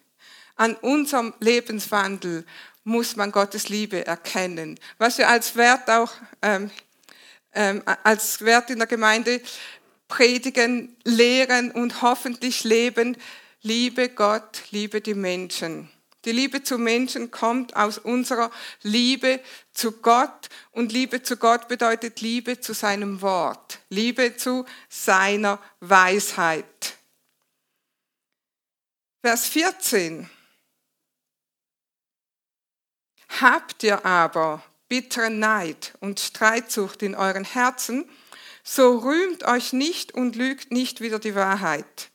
An 0.57 0.75
unserem 0.77 1.35
Lebenswandel 1.41 2.47
muss 2.85 3.17
man 3.17 3.33
Gottes 3.33 3.69
Liebe 3.69 4.07
erkennen. 4.07 4.81
Was 4.97 5.19
wir 5.19 5.29
als 5.29 5.55
Wert 5.55 5.91
auch 5.91 6.11
ähm, 6.41 6.71
ähm, 7.53 7.83
als 8.03 8.41
Wert 8.41 8.71
in 8.71 8.79
der 8.79 8.87
Gemeinde 8.87 9.43
predigen, 10.09 10.97
lehren 11.05 11.71
und 11.71 12.01
hoffentlich 12.01 12.65
leben, 12.65 13.15
liebe 13.61 14.09
Gott, 14.09 14.63
liebe 14.71 15.03
die 15.03 15.13
Menschen. 15.13 15.91
Die 16.25 16.33
Liebe 16.33 16.63
zu 16.63 16.79
Menschen 16.79 17.31
kommt 17.31 17.77
aus 17.77 17.99
unserer 17.99 18.51
Liebe 18.81 19.41
zu 19.75 19.93
Gott 19.93 20.49
und 20.73 20.93
Liebe 20.93 21.23
zu 21.23 21.37
Gott 21.37 21.69
bedeutet 21.69 22.23
Liebe 22.23 22.59
zu 22.59 22.73
seinem 22.73 23.21
Wort, 23.21 23.81
Liebe 23.91 24.35
zu 24.39 24.65
seiner 24.89 25.61
Weisheit. 25.81 26.98
Vers 29.21 29.49
14. 29.49 30.31
Habt 33.41 33.83
ihr 33.83 34.07
aber 34.07 34.63
bitteren 34.89 35.41
Neid 35.41 35.95
und 35.99 36.21
Streitsucht 36.21 37.03
in 37.03 37.17
euren 37.17 37.45
Herzen, 37.45 38.09
so 38.63 38.99
rühmt 38.99 39.43
euch 39.45 39.73
nicht 39.73 40.15
und 40.15 40.37
lügt 40.37 40.71
nicht 40.71 41.01
wieder 41.01 41.19
die 41.19 41.35
Wahrheit. 41.35 42.11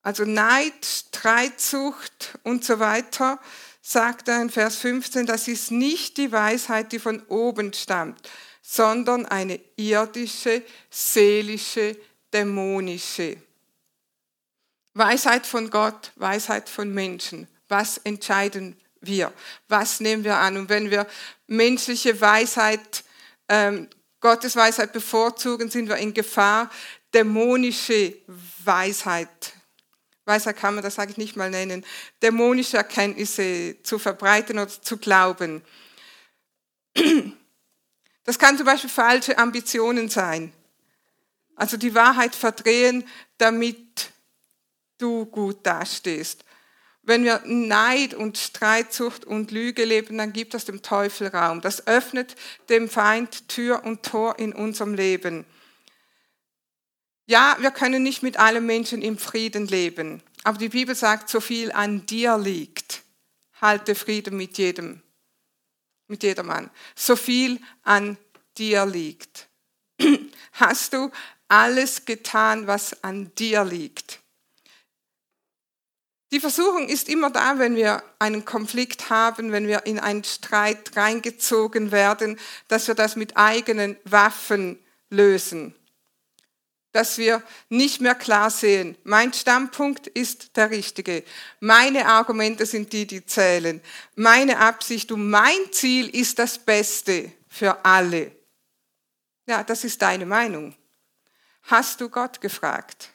Also 0.00 0.24
Neid, 0.24 0.84
Streitsucht 0.84 2.38
und 2.42 2.64
so 2.64 2.78
weiter, 2.78 3.38
sagt 3.82 4.28
er 4.28 4.40
in 4.40 4.48
Vers 4.48 4.76
15, 4.78 5.26
das 5.26 5.46
ist 5.46 5.70
nicht 5.70 6.16
die 6.16 6.32
Weisheit, 6.32 6.92
die 6.92 7.00
von 7.00 7.22
oben 7.26 7.74
stammt, 7.74 8.30
sondern 8.62 9.26
eine 9.26 9.60
irdische, 9.76 10.62
seelische, 10.90 11.98
dämonische. 12.32 13.36
Weisheit 14.94 15.46
von 15.46 15.70
Gott, 15.70 16.12
Weisheit 16.16 16.68
von 16.68 16.92
Menschen. 16.92 17.48
Was 17.68 17.98
entscheiden 17.98 18.76
wir? 19.00 19.32
Was 19.68 20.00
nehmen 20.00 20.24
wir 20.24 20.36
an? 20.36 20.56
Und 20.56 20.68
wenn 20.68 20.90
wir 20.90 21.06
menschliche 21.46 22.20
Weisheit, 22.20 23.04
ähm, 23.48 23.88
Gottes 24.20 24.54
Weisheit 24.56 24.92
bevorzugen, 24.92 25.70
sind 25.70 25.88
wir 25.88 25.96
in 25.96 26.14
Gefahr, 26.14 26.70
dämonische 27.12 28.14
Weisheit, 28.64 29.54
Weisheit 30.24 30.56
kann 30.56 30.74
man 30.74 30.84
das 30.84 30.94
sage 30.94 31.10
ich 31.10 31.16
nicht 31.16 31.36
mal 31.36 31.50
nennen, 31.50 31.84
dämonische 32.22 32.76
Erkenntnisse 32.76 33.76
zu 33.82 33.98
verbreiten 33.98 34.58
oder 34.58 34.68
zu 34.68 34.96
glauben. 34.96 35.62
Das 38.24 38.38
kann 38.38 38.56
zum 38.56 38.66
Beispiel 38.66 38.88
falsche 38.88 39.36
Ambitionen 39.36 40.08
sein. 40.08 40.52
Also 41.56 41.76
die 41.76 41.92
Wahrheit 41.92 42.36
verdrehen, 42.36 43.02
damit 43.36 43.91
du 45.02 45.26
gut 45.26 45.66
dastehst. 45.66 46.44
Wenn 47.02 47.24
wir 47.24 47.42
Neid 47.44 48.14
und 48.14 48.38
Streitsucht 48.38 49.24
und 49.24 49.50
Lüge 49.50 49.84
leben, 49.84 50.18
dann 50.18 50.32
gibt 50.32 50.54
das 50.54 50.64
dem 50.64 50.82
Teufel 50.82 51.28
Raum. 51.28 51.60
Das 51.60 51.88
öffnet 51.88 52.36
dem 52.68 52.88
Feind 52.88 53.48
Tür 53.48 53.84
und 53.84 54.04
Tor 54.04 54.38
in 54.38 54.52
unserem 54.52 54.94
Leben. 54.94 55.44
Ja, 57.26 57.56
wir 57.58 57.72
können 57.72 58.04
nicht 58.04 58.22
mit 58.22 58.36
allen 58.36 58.64
Menschen 58.66 59.02
im 59.02 59.18
Frieden 59.18 59.66
leben, 59.66 60.22
aber 60.44 60.58
die 60.58 60.68
Bibel 60.68 60.94
sagt, 60.94 61.28
so 61.28 61.40
viel 61.40 61.72
an 61.72 62.06
dir 62.06 62.36
liegt, 62.38 63.02
halte 63.60 63.94
Frieden 63.94 64.36
mit 64.36 64.58
jedem, 64.58 65.02
mit 66.08 66.22
jedermann. 66.22 66.70
So 66.94 67.16
viel 67.16 67.60
an 67.82 68.16
dir 68.58 68.86
liegt. 68.86 69.48
Hast 70.52 70.92
du 70.92 71.10
alles 71.48 72.04
getan, 72.04 72.66
was 72.66 73.02
an 73.02 73.32
dir 73.36 73.64
liegt? 73.64 74.21
Die 76.32 76.40
Versuchung 76.40 76.88
ist 76.88 77.10
immer 77.10 77.28
da, 77.28 77.58
wenn 77.58 77.76
wir 77.76 78.02
einen 78.18 78.46
Konflikt 78.46 79.10
haben, 79.10 79.52
wenn 79.52 79.68
wir 79.68 79.84
in 79.84 79.98
einen 79.98 80.24
Streit 80.24 80.96
reingezogen 80.96 81.92
werden, 81.92 82.40
dass 82.68 82.88
wir 82.88 82.94
das 82.94 83.16
mit 83.16 83.36
eigenen 83.36 83.98
Waffen 84.04 84.78
lösen. 85.10 85.74
Dass 86.92 87.18
wir 87.18 87.42
nicht 87.68 88.00
mehr 88.00 88.14
klar 88.14 88.50
sehen, 88.50 88.96
mein 89.04 89.34
Standpunkt 89.34 90.06
ist 90.06 90.56
der 90.56 90.70
richtige. 90.70 91.22
Meine 91.60 92.06
Argumente 92.06 92.64
sind 92.64 92.94
die, 92.94 93.06
die 93.06 93.26
zählen. 93.26 93.82
Meine 94.14 94.58
Absicht 94.58 95.12
und 95.12 95.28
mein 95.28 95.70
Ziel 95.70 96.08
ist 96.08 96.38
das 96.38 96.58
Beste 96.58 97.30
für 97.46 97.84
alle. 97.84 98.32
Ja, 99.46 99.62
das 99.62 99.84
ist 99.84 100.00
deine 100.00 100.24
Meinung. 100.24 100.74
Hast 101.64 102.00
du 102.00 102.08
Gott 102.08 102.40
gefragt? 102.40 103.11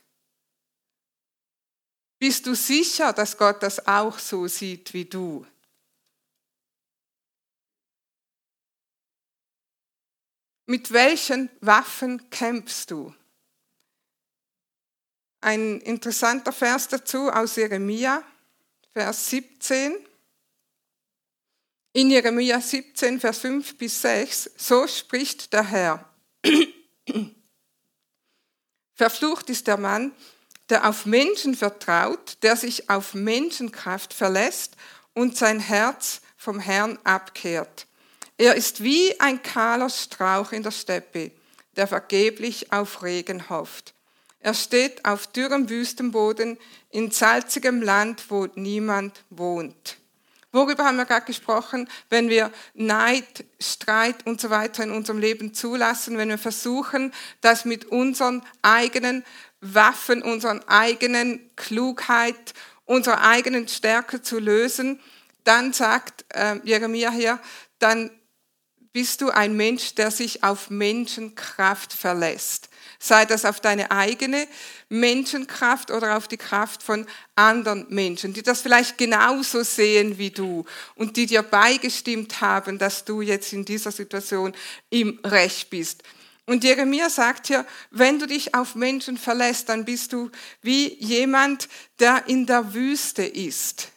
Bist 2.19 2.47
du 2.47 2.55
sicher, 2.55 3.13
dass 3.13 3.37
Gott 3.37 3.61
das 3.61 3.87
auch 3.87 4.17
so 4.17 4.47
sieht 4.47 4.93
wie 4.93 5.05
du? 5.05 5.45
Mit 10.65 10.91
welchen 10.91 11.49
Waffen 11.61 12.29
kämpfst 12.29 12.91
du? 12.91 13.13
Ein 15.39 15.79
interessanter 15.81 16.51
Vers 16.51 16.87
dazu 16.87 17.29
aus 17.29 17.55
Jeremia, 17.55 18.23
Vers 18.91 19.29
17. 19.29 19.95
In 21.93 22.09
Jeremia 22.09 22.59
17, 22.59 23.19
Vers 23.19 23.39
5 23.39 23.77
bis 23.77 24.01
6, 24.01 24.51
so 24.57 24.87
spricht 24.87 25.53
der 25.53 25.63
Herr. 25.63 26.13
Verflucht 28.93 29.49
ist 29.49 29.67
der 29.67 29.77
Mann, 29.77 30.13
der 30.69 30.87
auf 30.87 31.05
Menschen 31.05 31.55
vertraut, 31.55 32.37
der 32.41 32.55
sich 32.55 32.89
auf 32.89 33.13
Menschenkraft 33.13 34.13
verlässt 34.13 34.75
und 35.13 35.37
sein 35.37 35.59
Herz 35.59 36.21
vom 36.35 36.59
Herrn 36.59 36.99
abkehrt. 37.03 37.87
Er 38.37 38.55
ist 38.55 38.83
wie 38.83 39.19
ein 39.19 39.41
kahler 39.41 39.89
Strauch 39.89 40.51
in 40.51 40.63
der 40.63 40.71
Steppe, 40.71 41.31
der 41.75 41.87
vergeblich 41.87 42.71
auf 42.71 43.01
Regen 43.01 43.49
hofft. 43.49 43.93
Er 44.39 44.53
steht 44.53 45.03
auf 45.05 45.27
dürrem 45.27 45.69
Wüstenboden 45.69 46.57
in 46.91 47.11
salzigem 47.11 47.81
Land, 47.81 48.25
wo 48.29 48.47
niemand 48.55 49.23
wohnt. 49.29 49.97
Worüber 50.53 50.85
haben 50.85 50.97
wir 50.97 51.05
gerade 51.05 51.25
gesprochen? 51.25 51.89
Wenn 52.09 52.29
wir 52.29 52.51
Neid, 52.73 53.45
Streit 53.59 54.25
und 54.25 54.39
so 54.39 54.49
weiter 54.49 54.83
in 54.83 54.91
unserem 54.91 55.19
Leben 55.19 55.53
zulassen, 55.53 56.17
wenn 56.17 56.29
wir 56.29 56.37
versuchen, 56.37 57.13
das 57.41 57.65
mit 57.65 57.85
unseren 57.85 58.43
eigenen 58.61 59.25
Waffen 59.61 60.21
unserer 60.21 60.59
eigenen 60.67 61.49
Klugheit, 61.55 62.53
unserer 62.85 63.21
eigenen 63.21 63.67
Stärke 63.67 64.21
zu 64.21 64.39
lösen, 64.39 64.99
dann 65.43 65.73
sagt 65.73 66.25
äh, 66.29 66.59
Jeremia 66.63 67.11
hier, 67.11 67.39
dann 67.79 68.11
bist 68.97 69.21
du 69.21 69.29
ein 69.29 69.55
Mensch, 69.55 69.93
der 69.95 70.09
sich 70.09 70.43
auf 70.43 70.69
Menschenkraft 70.71 71.93
verlässt. 71.93 72.69
Sei 72.99 73.25
das 73.25 73.45
auf 73.45 73.59
deine 73.59 73.91
eigene 73.91 74.47
Menschenkraft 74.89 75.91
oder 75.91 76.17
auf 76.17 76.27
die 76.27 76.37
Kraft 76.37 76.81
von 76.81 77.05
anderen 77.35 77.85
Menschen, 77.89 78.33
die 78.33 78.41
das 78.41 78.61
vielleicht 78.61 78.97
genauso 78.97 79.61
sehen 79.61 80.17
wie 80.17 80.31
du 80.31 80.65
und 80.95 81.15
die 81.15 81.27
dir 81.27 81.43
beigestimmt 81.43 82.41
haben, 82.41 82.79
dass 82.79 83.05
du 83.05 83.21
jetzt 83.21 83.53
in 83.53 83.65
dieser 83.65 83.91
Situation 83.91 84.53
im 84.89 85.19
Recht 85.23 85.69
bist. 85.69 86.01
Und 86.47 86.63
Jeremia 86.63 87.09
sagt 87.09 87.47
hier, 87.47 87.65
wenn 87.91 88.19
du 88.19 88.25
dich 88.25 88.55
auf 88.55 88.73
Menschen 88.73 89.17
verlässt, 89.17 89.67
dann 89.67 89.83
bist 89.83 90.13
du 90.13 90.31
wie 90.61 90.95
jemand, 90.95 91.67
der 91.99 92.23
in 92.27 92.45
der 92.45 92.73
Wüste 92.73 93.23
ist. 93.23 93.89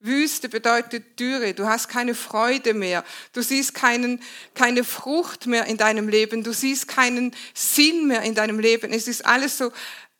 Wüste 0.00 0.48
bedeutet 0.48 1.18
Dürre, 1.20 1.54
du 1.54 1.66
hast 1.66 1.88
keine 1.88 2.16
Freude 2.16 2.74
mehr, 2.74 3.04
du 3.32 3.42
siehst 3.42 3.74
keinen, 3.74 4.20
keine 4.54 4.82
Frucht 4.82 5.46
mehr 5.46 5.66
in 5.66 5.76
deinem 5.76 6.08
Leben, 6.08 6.42
du 6.42 6.52
siehst 6.52 6.88
keinen 6.88 7.34
Sinn 7.54 8.08
mehr 8.08 8.22
in 8.22 8.34
deinem 8.34 8.58
Leben. 8.58 8.92
Es 8.92 9.06
ist 9.06 9.24
alles 9.24 9.56
so, 9.56 9.72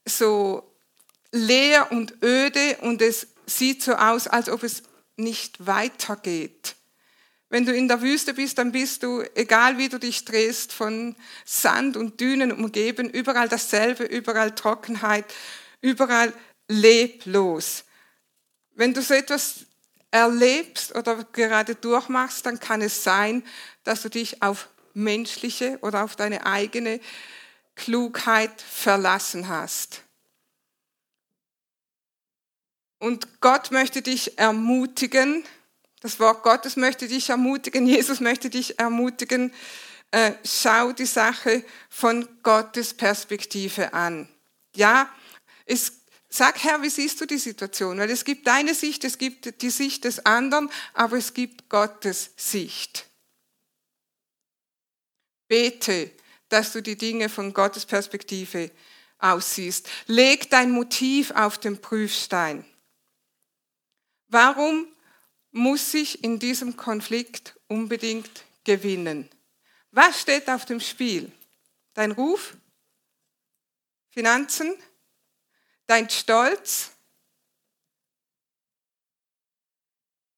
so 0.04 0.62
leer 1.32 1.90
und 1.90 2.22
öde 2.22 2.78
und 2.82 3.02
es 3.02 3.26
sieht 3.46 3.82
so 3.82 3.94
aus, 3.94 4.28
als 4.28 4.48
ob 4.48 4.62
es 4.62 4.84
nicht 5.16 5.66
weitergeht. 5.66 6.75
Wenn 7.48 7.64
du 7.64 7.72
in 7.72 7.86
der 7.86 8.02
Wüste 8.02 8.34
bist, 8.34 8.58
dann 8.58 8.72
bist 8.72 9.02
du, 9.02 9.22
egal 9.34 9.78
wie 9.78 9.88
du 9.88 9.98
dich 9.98 10.24
drehst, 10.24 10.72
von 10.72 11.14
Sand 11.44 11.96
und 11.96 12.20
Dünen 12.20 12.50
umgeben, 12.50 13.08
überall 13.08 13.48
dasselbe, 13.48 14.04
überall 14.04 14.54
Trockenheit, 14.54 15.24
überall 15.80 16.32
leblos. 16.68 17.84
Wenn 18.74 18.94
du 18.94 19.00
so 19.00 19.14
etwas 19.14 19.66
erlebst 20.10 20.94
oder 20.94 21.24
gerade 21.32 21.76
durchmachst, 21.76 22.46
dann 22.46 22.58
kann 22.58 22.82
es 22.82 23.04
sein, 23.04 23.44
dass 23.84 24.02
du 24.02 24.10
dich 24.10 24.42
auf 24.42 24.68
menschliche 24.92 25.78
oder 25.82 26.02
auf 26.02 26.16
deine 26.16 26.46
eigene 26.46 27.00
Klugheit 27.76 28.60
verlassen 28.60 29.48
hast. 29.48 30.02
Und 32.98 33.40
Gott 33.40 33.70
möchte 33.70 34.02
dich 34.02 34.38
ermutigen, 34.38 35.44
das 36.00 36.20
Wort 36.20 36.42
Gottes 36.42 36.76
möchte 36.76 37.08
dich 37.08 37.30
ermutigen, 37.30 37.86
Jesus 37.86 38.20
möchte 38.20 38.50
dich 38.50 38.78
ermutigen, 38.78 39.52
äh, 40.10 40.32
schau 40.44 40.92
die 40.92 41.06
Sache 41.06 41.64
von 41.88 42.28
Gottes 42.42 42.94
Perspektive 42.94 43.92
an. 43.92 44.28
Ja, 44.74 45.10
es, 45.64 45.92
sag 46.28 46.62
Herr, 46.62 46.82
wie 46.82 46.90
siehst 46.90 47.20
du 47.20 47.26
die 47.26 47.38
Situation? 47.38 47.98
Weil 47.98 48.10
es 48.10 48.24
gibt 48.24 48.46
deine 48.46 48.74
Sicht, 48.74 49.04
es 49.04 49.18
gibt 49.18 49.62
die 49.62 49.70
Sicht 49.70 50.04
des 50.04 50.24
anderen, 50.24 50.70
aber 50.94 51.16
es 51.16 51.34
gibt 51.34 51.68
Gottes 51.68 52.30
Sicht. 52.36 53.06
Bete, 55.48 56.10
dass 56.48 56.72
du 56.72 56.82
die 56.82 56.96
Dinge 56.96 57.28
von 57.28 57.52
Gottes 57.52 57.86
Perspektive 57.86 58.70
aussiehst. 59.18 59.88
Leg 60.06 60.50
dein 60.50 60.70
Motiv 60.70 61.30
auf 61.32 61.58
den 61.58 61.80
Prüfstein. 61.80 62.64
Warum 64.28 64.86
muss 65.56 65.94
ich 65.94 66.22
in 66.22 66.38
diesem 66.38 66.76
Konflikt 66.76 67.58
unbedingt 67.66 68.44
gewinnen? 68.64 69.28
Was 69.90 70.20
steht 70.20 70.48
auf 70.50 70.66
dem 70.66 70.80
Spiel? 70.80 71.32
Dein 71.94 72.12
Ruf? 72.12 72.56
Finanzen? 74.10 74.76
Dein 75.86 76.10
Stolz? 76.10 76.90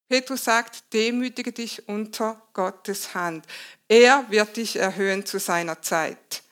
Petrus 0.09 0.45
sagt, 0.45 0.93
demütige 0.93 1.53
dich 1.53 1.89
unter 1.89 2.41
Gottes 2.53 3.15
Hand. 3.15 3.45
Er 3.89 4.31
wird 4.31 4.57
dich 4.57 4.77
erhöhen 4.77 5.27
zu 5.27 5.41
seiner 5.41 5.83
Zeit. 5.83 6.43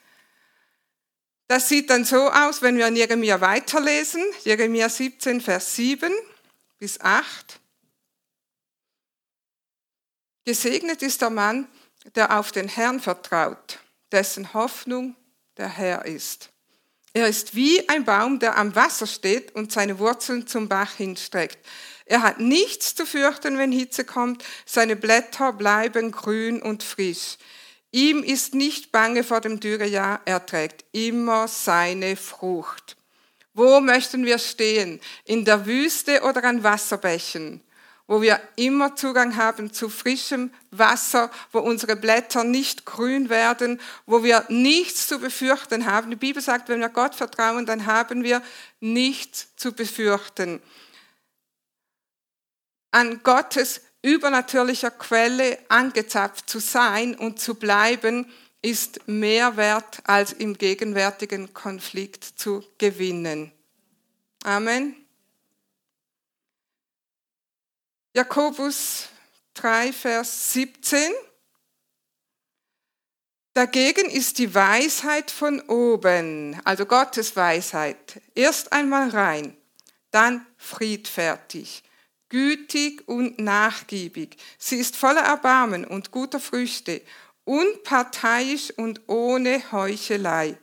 Das 1.47 1.69
sieht 1.69 1.89
dann 1.89 2.03
so 2.03 2.29
aus, 2.29 2.61
wenn 2.61 2.77
wir 2.77 2.87
in 2.87 2.97
Jeremia 2.97 3.39
weiterlesen, 3.39 4.23
Jeremia 4.43 4.89
17, 4.89 5.39
Vers 5.39 5.75
7 5.75 6.13
bis 6.77 6.99
8. 6.99 7.61
Gesegnet 10.47 11.01
ist 11.01 11.21
der 11.21 11.29
Mann, 11.29 11.67
der 12.15 12.39
auf 12.39 12.53
den 12.53 12.69
Herrn 12.69 13.01
vertraut, 13.01 13.79
dessen 14.13 14.53
Hoffnung 14.53 15.13
der 15.57 15.67
Herr 15.67 16.05
ist. 16.05 16.51
Er 17.11 17.27
ist 17.27 17.53
wie 17.53 17.89
ein 17.89 18.05
Baum, 18.05 18.39
der 18.39 18.57
am 18.57 18.73
Wasser 18.73 19.07
steht 19.07 19.53
und 19.55 19.73
seine 19.73 19.99
Wurzeln 19.99 20.47
zum 20.47 20.69
Bach 20.69 20.93
hinstreckt. 20.93 21.57
Er 22.05 22.21
hat 22.21 22.39
nichts 22.39 22.95
zu 22.95 23.05
fürchten, 23.05 23.57
wenn 23.57 23.73
Hitze 23.73 24.05
kommt, 24.05 24.45
seine 24.65 24.95
Blätter 24.95 25.51
bleiben 25.51 26.11
grün 26.13 26.61
und 26.61 26.81
frisch. 26.81 27.35
Ihm 27.91 28.23
ist 28.23 28.55
nicht 28.55 28.93
bange 28.93 29.25
vor 29.25 29.41
dem 29.41 29.59
Dürrejahr, 29.59 30.21
er 30.23 30.45
trägt 30.45 30.85
immer 30.93 31.49
seine 31.49 32.15
Frucht. 32.15 32.95
Wo 33.53 33.81
möchten 33.81 34.25
wir 34.25 34.39
stehen? 34.39 35.01
In 35.25 35.43
der 35.43 35.65
Wüste 35.65 36.21
oder 36.21 36.41
an 36.45 36.63
Wasserbächen? 36.63 37.66
Wo 38.07 38.21
wir 38.21 38.39
immer 38.55 38.95
Zugang 38.95 39.35
haben 39.35 39.73
zu 39.73 39.89
frischem 39.89 40.51
Wasser, 40.71 41.29
wo 41.51 41.59
unsere 41.59 41.95
Blätter 41.95 42.43
nicht 42.43 42.85
grün 42.85 43.29
werden, 43.29 43.79
wo 44.05 44.23
wir 44.23 44.45
nichts 44.49 45.07
zu 45.07 45.19
befürchten 45.19 45.85
haben. 45.85 46.09
Die 46.09 46.15
Bibel 46.15 46.41
sagt, 46.41 46.69
wenn 46.69 46.79
wir 46.79 46.89
Gott 46.89 47.15
vertrauen, 47.15 47.65
dann 47.65 47.85
haben 47.85 48.23
wir 48.23 48.41
nichts 48.79 49.55
zu 49.57 49.73
befürchten. 49.73 50.61
An 52.91 53.21
Gottes 53.23 53.81
übernatürlicher 54.01 54.91
Quelle 54.91 55.59
angezapft 55.67 56.49
zu 56.49 56.59
sein 56.59 57.13
und 57.15 57.39
zu 57.39 57.55
bleiben, 57.55 58.31
ist 58.61 59.07
mehr 59.07 59.55
wert, 59.55 59.99
als 60.05 60.33
im 60.33 60.57
gegenwärtigen 60.57 61.53
Konflikt 61.53 62.23
zu 62.23 62.63
gewinnen. 62.77 63.51
Amen. 64.43 65.06
Jakobus 68.17 69.09
3, 69.53 69.93
Vers 69.93 70.51
17. 70.53 70.97
Dagegen 73.53 74.09
ist 74.09 74.39
die 74.39 74.55
Weisheit 74.55 75.29
von 75.29 75.61
oben, 75.61 76.59
also 76.63 76.87
Gottes 76.87 77.35
Weisheit, 77.35 78.19
erst 78.33 78.73
einmal 78.73 79.09
rein, 79.09 79.55
dann 80.09 80.43
friedfertig, 80.57 81.83
gütig 82.29 83.07
und 83.07 83.37
nachgiebig. 83.37 84.37
Sie 84.57 84.77
ist 84.77 84.95
voller 84.95 85.21
Erbarmen 85.21 85.85
und 85.85 86.09
guter 86.09 86.39
Früchte, 86.39 87.03
unparteiisch 87.43 88.71
und 88.77 89.01
ohne 89.05 89.61
Heuchelei. 89.71 90.57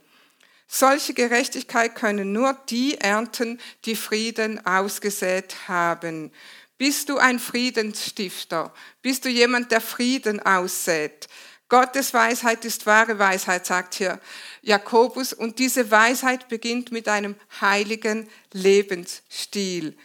Solche 0.66 1.14
Gerechtigkeit 1.14 1.94
können 1.94 2.32
nur 2.32 2.58
die 2.68 2.98
ernten, 2.98 3.60
die 3.84 3.94
Frieden 3.94 4.66
ausgesät 4.66 5.68
haben. 5.68 6.32
Bist 6.76 7.08
du 7.08 7.18
ein 7.18 7.38
Friedensstifter? 7.38 8.72
Bist 9.00 9.24
du 9.24 9.28
jemand, 9.28 9.70
der 9.70 9.80
Frieden 9.80 10.40
aussät? 10.40 11.28
Gottes 11.68 12.12
Weisheit 12.12 12.64
ist 12.64 12.86
wahre 12.86 13.18
Weisheit, 13.18 13.64
sagt 13.66 13.94
hier 13.94 14.20
Jakobus. 14.62 15.32
Und 15.32 15.58
diese 15.58 15.90
Weisheit 15.90 16.48
beginnt 16.48 16.92
mit 16.92 17.08
einem 17.08 17.36
heiligen 17.60 18.28
Lebensstil, 18.52 19.96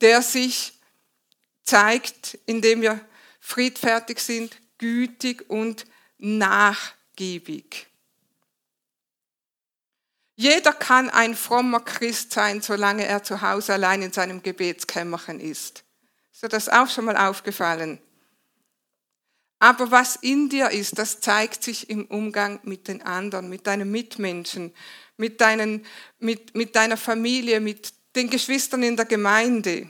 der 0.00 0.22
sich 0.22 0.78
zeigt, 1.64 2.38
indem 2.46 2.82
wir 2.82 3.00
friedfertig 3.40 4.20
sind, 4.20 4.56
gütig 4.78 5.48
und 5.48 5.86
nachgiebig. 6.18 7.86
Jeder 10.34 10.72
kann 10.72 11.10
ein 11.10 11.36
frommer 11.36 11.80
Christ 11.80 12.32
sein, 12.32 12.62
solange 12.62 13.04
er 13.06 13.22
zu 13.22 13.42
Hause 13.42 13.74
allein 13.74 14.02
in 14.02 14.12
seinem 14.12 14.42
Gebetskämmerchen 14.42 15.40
ist. 15.40 15.84
Ist 16.42 16.52
dir 16.52 16.56
das 16.56 16.68
auch 16.68 16.88
schon 16.88 17.04
mal 17.04 17.16
aufgefallen? 17.16 18.00
Aber 19.60 19.92
was 19.92 20.16
in 20.16 20.48
dir 20.48 20.70
ist, 20.70 20.98
das 20.98 21.20
zeigt 21.20 21.62
sich 21.62 21.88
im 21.88 22.04
Umgang 22.06 22.58
mit 22.64 22.88
den 22.88 23.00
anderen, 23.02 23.48
mit 23.48 23.68
deinen 23.68 23.92
Mitmenschen, 23.92 24.74
mit, 25.16 25.40
deinen, 25.40 25.86
mit, 26.18 26.56
mit 26.56 26.74
deiner 26.74 26.96
Familie, 26.96 27.60
mit 27.60 27.94
den 28.16 28.28
Geschwistern 28.28 28.82
in 28.82 28.96
der 28.96 29.04
Gemeinde. 29.04 29.88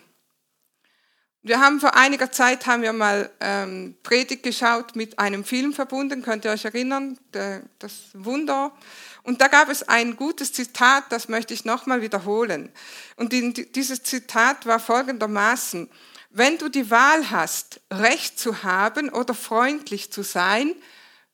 Wir 1.40 1.58
haben 1.58 1.80
vor 1.80 1.96
einiger 1.96 2.30
Zeit 2.30 2.66
haben 2.66 2.82
wir 2.82 2.92
mal 2.92 3.30
ähm, 3.40 3.96
Predigt 4.02 4.42
geschaut 4.42 4.94
mit 4.94 5.18
einem 5.18 5.44
Film 5.44 5.72
verbunden, 5.72 6.20
könnt 6.20 6.44
ihr 6.44 6.50
euch 6.50 6.66
erinnern, 6.66 7.18
der, 7.32 7.62
das 7.78 8.10
Wunder. 8.12 8.72
Und 9.22 9.40
da 9.40 9.48
gab 9.48 9.70
es 9.70 9.88
ein 9.88 10.16
gutes 10.16 10.52
Zitat, 10.52 11.04
das 11.08 11.30
möchte 11.30 11.54
ich 11.54 11.64
nochmal 11.64 12.02
wiederholen. 12.02 12.70
Und 13.16 13.32
in, 13.32 13.54
dieses 13.54 14.02
Zitat 14.02 14.66
war 14.66 14.80
folgendermaßen, 14.80 15.88
wenn 16.34 16.56
du 16.56 16.70
die 16.70 16.90
Wahl 16.90 17.30
hast, 17.30 17.80
Recht 17.90 18.38
zu 18.38 18.62
haben 18.62 19.10
oder 19.10 19.34
freundlich 19.34 20.10
zu 20.10 20.22
sein, 20.22 20.74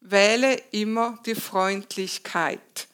wähle 0.01 0.61
immer 0.72 1.18
die 1.24 1.36
Freundlichkeit. 1.36 2.88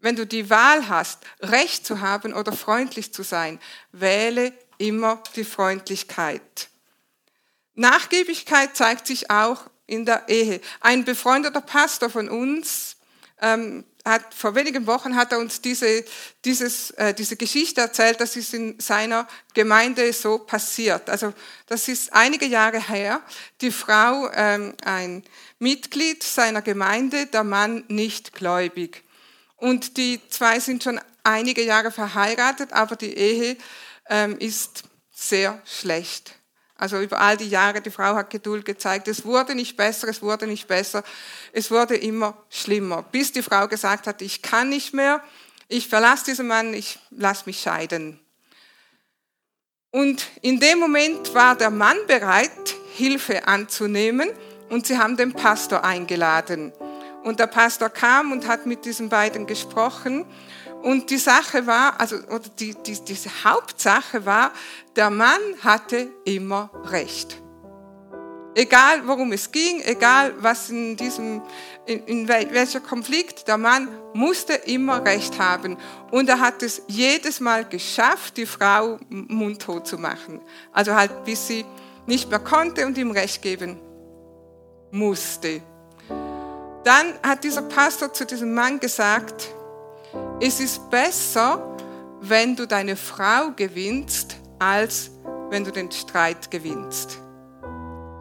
Wenn 0.00 0.16
du 0.16 0.26
die 0.26 0.50
Wahl 0.50 0.88
hast, 0.88 1.20
Recht 1.40 1.86
zu 1.86 2.00
haben 2.00 2.34
oder 2.34 2.52
freundlich 2.52 3.12
zu 3.12 3.22
sein, 3.22 3.60
wähle 3.92 4.52
immer 4.78 5.22
die 5.36 5.44
Freundlichkeit. 5.44 6.68
Nachgiebigkeit 7.74 8.76
zeigt 8.76 9.06
sich 9.06 9.30
auch 9.30 9.70
in 9.86 10.04
der 10.04 10.28
Ehe. 10.28 10.60
Ein 10.80 11.04
befreundeter 11.04 11.60
Pastor 11.60 12.10
von 12.10 12.28
uns 12.28 12.96
ähm, 13.40 13.84
hat, 14.04 14.34
vor 14.34 14.54
wenigen 14.54 14.86
Wochen 14.86 15.16
hat 15.16 15.32
er 15.32 15.38
uns 15.38 15.60
diese, 15.60 16.04
dieses, 16.44 16.90
äh, 16.92 17.14
diese 17.14 17.36
Geschichte 17.36 17.80
erzählt, 17.80 18.20
das 18.20 18.36
ist 18.36 18.52
in 18.52 18.78
seiner 18.78 19.26
Gemeinde 19.54 20.12
so 20.12 20.38
passiert. 20.38 21.08
Also 21.08 21.32
das 21.66 21.88
ist 21.88 22.12
einige 22.12 22.46
Jahre 22.46 22.86
her. 22.86 23.22
Die 23.60 23.72
Frau, 23.72 24.30
ähm, 24.34 24.74
ein 24.84 25.24
Mitglied 25.58 26.22
seiner 26.22 26.60
Gemeinde, 26.60 27.26
der 27.26 27.44
Mann 27.44 27.84
nicht 27.88 28.34
gläubig. 28.34 29.02
Und 29.56 29.96
die 29.96 30.20
zwei 30.28 30.60
sind 30.60 30.82
schon 30.82 31.00
einige 31.22 31.64
Jahre 31.64 31.90
verheiratet, 31.90 32.72
aber 32.72 32.96
die 32.96 33.16
Ehe 33.16 33.56
ähm, 34.10 34.38
ist 34.38 34.82
sehr 35.10 35.62
schlecht. 35.64 36.34
Also 36.76 37.00
über 37.00 37.20
all 37.20 37.36
die 37.36 37.48
Jahre, 37.48 37.80
die 37.80 37.90
Frau 37.90 38.16
hat 38.16 38.30
Geduld 38.30 38.64
gezeigt. 38.64 39.06
Es 39.06 39.24
wurde 39.24 39.54
nicht 39.54 39.76
besser, 39.76 40.08
es 40.08 40.22
wurde 40.22 40.46
nicht 40.46 40.66
besser. 40.66 41.04
Es 41.52 41.70
wurde 41.70 41.96
immer 41.96 42.36
schlimmer, 42.50 43.02
bis 43.02 43.32
die 43.32 43.42
Frau 43.42 43.68
gesagt 43.68 44.06
hat, 44.06 44.22
ich 44.22 44.42
kann 44.42 44.68
nicht 44.68 44.92
mehr, 44.92 45.22
ich 45.68 45.88
verlasse 45.88 46.26
diesen 46.26 46.48
Mann, 46.48 46.74
ich 46.74 46.98
lasse 47.10 47.44
mich 47.46 47.60
scheiden. 47.60 48.18
Und 49.90 50.26
in 50.42 50.58
dem 50.58 50.80
Moment 50.80 51.34
war 51.34 51.54
der 51.54 51.70
Mann 51.70 51.96
bereit, 52.08 52.50
Hilfe 52.94 53.46
anzunehmen 53.46 54.28
und 54.68 54.86
sie 54.86 54.98
haben 54.98 55.16
den 55.16 55.32
Pastor 55.32 55.84
eingeladen. 55.84 56.72
Und 57.22 57.38
der 57.38 57.46
Pastor 57.46 57.88
kam 57.88 58.32
und 58.32 58.48
hat 58.48 58.66
mit 58.66 58.84
diesen 58.84 59.08
beiden 59.08 59.46
gesprochen 59.46 60.26
und 60.84 61.08
die 61.08 61.16
Sache 61.16 61.66
war, 61.66 61.98
also 61.98 62.16
oder 62.16 62.50
die, 62.58 62.74
die, 62.74 63.02
diese 63.02 63.30
Hauptsache 63.42 64.26
war, 64.26 64.52
der 64.94 65.08
Mann 65.08 65.40
hatte 65.62 66.08
immer 66.26 66.70
Recht. 66.84 67.40
Egal 68.54 69.06
worum 69.06 69.32
es 69.32 69.50
ging, 69.50 69.80
egal 69.80 70.34
was 70.40 70.68
in 70.68 70.94
diesem, 70.94 71.40
in, 71.86 72.04
in 72.04 72.28
welcher 72.28 72.80
Konflikt, 72.80 73.48
der 73.48 73.56
Mann 73.56 73.88
musste 74.12 74.52
immer 74.52 75.02
Recht 75.02 75.38
haben. 75.38 75.78
Und 76.10 76.28
er 76.28 76.38
hat 76.38 76.62
es 76.62 76.82
jedes 76.86 77.40
Mal 77.40 77.66
geschafft, 77.66 78.36
die 78.36 78.44
Frau 78.44 78.98
mundtot 79.08 79.86
zu 79.86 79.96
machen. 79.96 80.42
Also 80.70 80.94
halt, 80.94 81.24
bis 81.24 81.46
sie 81.46 81.64
nicht 82.04 82.28
mehr 82.28 82.40
konnte 82.40 82.86
und 82.86 82.98
ihm 82.98 83.10
Recht 83.10 83.40
geben 83.40 83.80
musste. 84.90 85.62
Dann 86.84 87.14
hat 87.22 87.42
dieser 87.42 87.62
Pastor 87.62 88.12
zu 88.12 88.26
diesem 88.26 88.52
Mann 88.52 88.78
gesagt, 88.78 89.48
es 90.40 90.60
ist 90.60 90.90
besser, 90.90 91.76
wenn 92.20 92.56
du 92.56 92.66
deine 92.66 92.96
Frau 92.96 93.50
gewinnst, 93.54 94.36
als 94.58 95.10
wenn 95.50 95.64
du 95.64 95.70
den 95.70 95.90
Streit 95.90 96.50
gewinnst. 96.50 97.18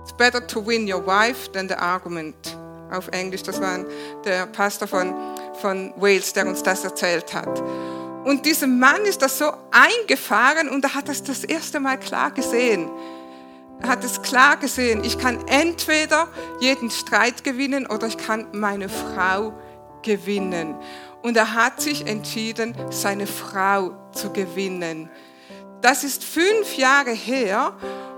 It's 0.04 0.14
better 0.14 0.46
to 0.46 0.66
win 0.66 0.92
your 0.92 1.06
wife 1.06 1.52
than 1.52 1.68
the 1.68 1.76
argument. 1.76 2.58
Auf 2.92 3.08
Englisch, 3.10 3.44
das 3.44 3.60
war 3.60 3.80
der 4.24 4.46
Pastor 4.48 4.88
von, 4.88 5.14
von 5.62 5.94
Wales, 5.98 6.34
der 6.34 6.46
uns 6.46 6.62
das 6.62 6.84
erzählt 6.84 7.34
hat. 7.34 7.62
Und 8.26 8.46
diesem 8.46 8.80
Mann 8.80 9.04
ist 9.04 9.22
das 9.22 9.38
so 9.38 9.52
eingefahren 9.72 10.70
und 10.70 10.84
er 10.84 10.94
hat 10.94 11.10
das 11.10 11.24
das 11.24 11.44
erste 11.44 11.80
Mal 11.80 12.00
klar 12.00 12.32
gesehen. 12.32 12.90
Er 13.82 13.90
hat 13.90 14.04
es 14.04 14.22
klar 14.22 14.58
gesehen, 14.58 15.04
ich 15.04 15.18
kann 15.18 15.46
entweder 15.48 16.30
jeden 16.62 16.90
Streit 16.90 17.44
gewinnen 17.44 17.86
oder 17.86 18.08
ich 18.08 18.18
kann 18.18 18.48
meine 18.54 18.88
Frau 18.88 19.54
gewinnen. 20.04 20.76
Und 21.24 21.38
er 21.38 21.54
hat 21.54 21.82
sich 21.82 22.06
entschieden, 22.06 22.76
seine 22.92 23.26
Frau 23.26 23.92
zu 24.12 24.32
gewinnen. 24.32 25.10
Das 25.82 26.04
ist 26.04 26.24
fünf 26.24 26.78
Jahre 26.78 27.12
her 27.12 27.74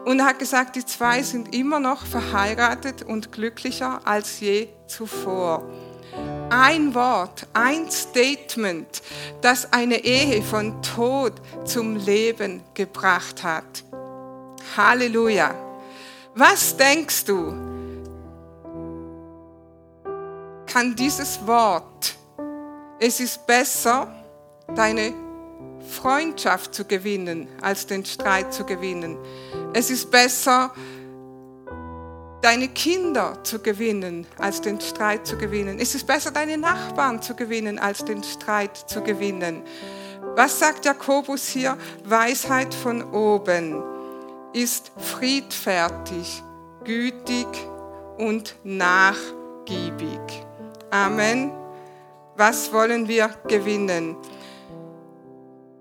und 0.05 0.19
er 0.19 0.25
hat 0.25 0.39
gesagt, 0.39 0.75
die 0.75 0.85
zwei 0.85 1.23
sind 1.23 1.55
immer 1.55 1.79
noch 1.79 2.05
verheiratet 2.05 3.03
und 3.03 3.31
glücklicher 3.31 4.01
als 4.05 4.39
je 4.39 4.69
zuvor. 4.87 5.63
Ein 6.49 6.93
Wort, 6.93 7.47
ein 7.53 7.89
Statement, 7.89 9.01
das 9.41 9.71
eine 9.73 10.03
Ehe 10.03 10.43
von 10.43 10.81
Tod 10.81 11.33
zum 11.65 11.95
Leben 11.95 12.63
gebracht 12.73 13.43
hat. 13.43 13.83
Halleluja. 14.77 15.53
Was 16.35 16.75
denkst 16.77 17.25
du? 17.25 17.51
Kann 20.67 20.95
dieses 20.95 21.45
Wort 21.47 22.15
es 22.99 23.19
ist 23.19 23.45
besser, 23.45 24.07
deine 24.75 25.13
Freundschaft 25.89 26.73
zu 26.73 26.85
gewinnen, 26.85 27.47
als 27.61 27.85
den 27.85 28.05
Streit 28.05 28.53
zu 28.53 28.65
gewinnen. 28.65 29.17
Es 29.73 29.89
ist 29.89 30.09
besser, 30.09 30.71
deine 32.41 32.67
Kinder 32.69 33.43
zu 33.43 33.59
gewinnen, 33.59 34.25
als 34.37 34.61
den 34.61 34.79
Streit 34.79 35.25
zu 35.27 35.37
gewinnen. 35.37 35.79
Es 35.79 35.95
ist 35.95 36.07
besser, 36.07 36.31
deine 36.31 36.57
Nachbarn 36.57 37.21
zu 37.21 37.35
gewinnen, 37.35 37.79
als 37.79 38.05
den 38.05 38.23
Streit 38.23 38.77
zu 38.77 39.01
gewinnen. 39.01 39.63
Was 40.35 40.59
sagt 40.59 40.85
Jakobus 40.85 41.47
hier? 41.47 41.77
Weisheit 42.03 42.73
von 42.73 43.03
oben 43.13 43.83
ist 44.53 44.91
friedfertig, 44.97 46.43
gütig 46.83 47.47
und 48.17 48.55
nachgiebig. 48.63 50.19
Amen 50.91 51.64
was 52.37 52.71
wollen 52.73 53.07
wir 53.07 53.29
gewinnen? 53.47 54.17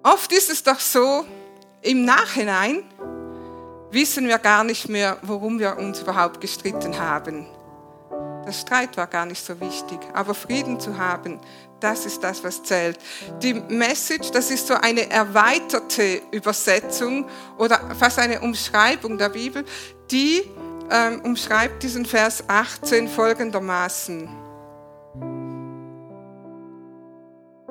Oft 0.02 0.32
ist 0.32 0.50
es 0.50 0.62
doch 0.62 0.80
so, 0.80 1.24
im 1.82 2.04
Nachhinein 2.04 2.84
wissen 3.90 4.26
wir 4.26 4.38
gar 4.38 4.64
nicht 4.64 4.88
mehr, 4.88 5.18
worum 5.22 5.58
wir 5.58 5.76
uns 5.76 6.00
überhaupt 6.00 6.40
gestritten 6.40 6.98
haben. 6.98 7.46
Der 8.46 8.52
Streit 8.52 8.96
war 8.96 9.06
gar 9.06 9.24
nicht 9.24 9.44
so 9.44 9.58
wichtig, 9.60 9.98
aber 10.12 10.34
Frieden 10.34 10.78
zu 10.78 10.98
haben, 10.98 11.40
das 11.80 12.04
ist 12.04 12.22
das, 12.22 12.44
was 12.44 12.62
zählt. 12.62 12.98
Die 13.42 13.54
Message, 13.54 14.30
das 14.30 14.50
ist 14.50 14.66
so 14.66 14.74
eine 14.74 15.10
erweiterte 15.10 16.20
Übersetzung 16.30 17.26
oder 17.56 17.80
fast 17.98 18.18
eine 18.18 18.40
Umschreibung 18.40 19.16
der 19.16 19.30
Bibel, 19.30 19.64
die 20.10 20.42
ähm, 20.90 21.22
umschreibt 21.22 21.82
diesen 21.82 22.04
Vers 22.04 22.44
18 22.48 23.08
folgendermaßen. 23.08 24.43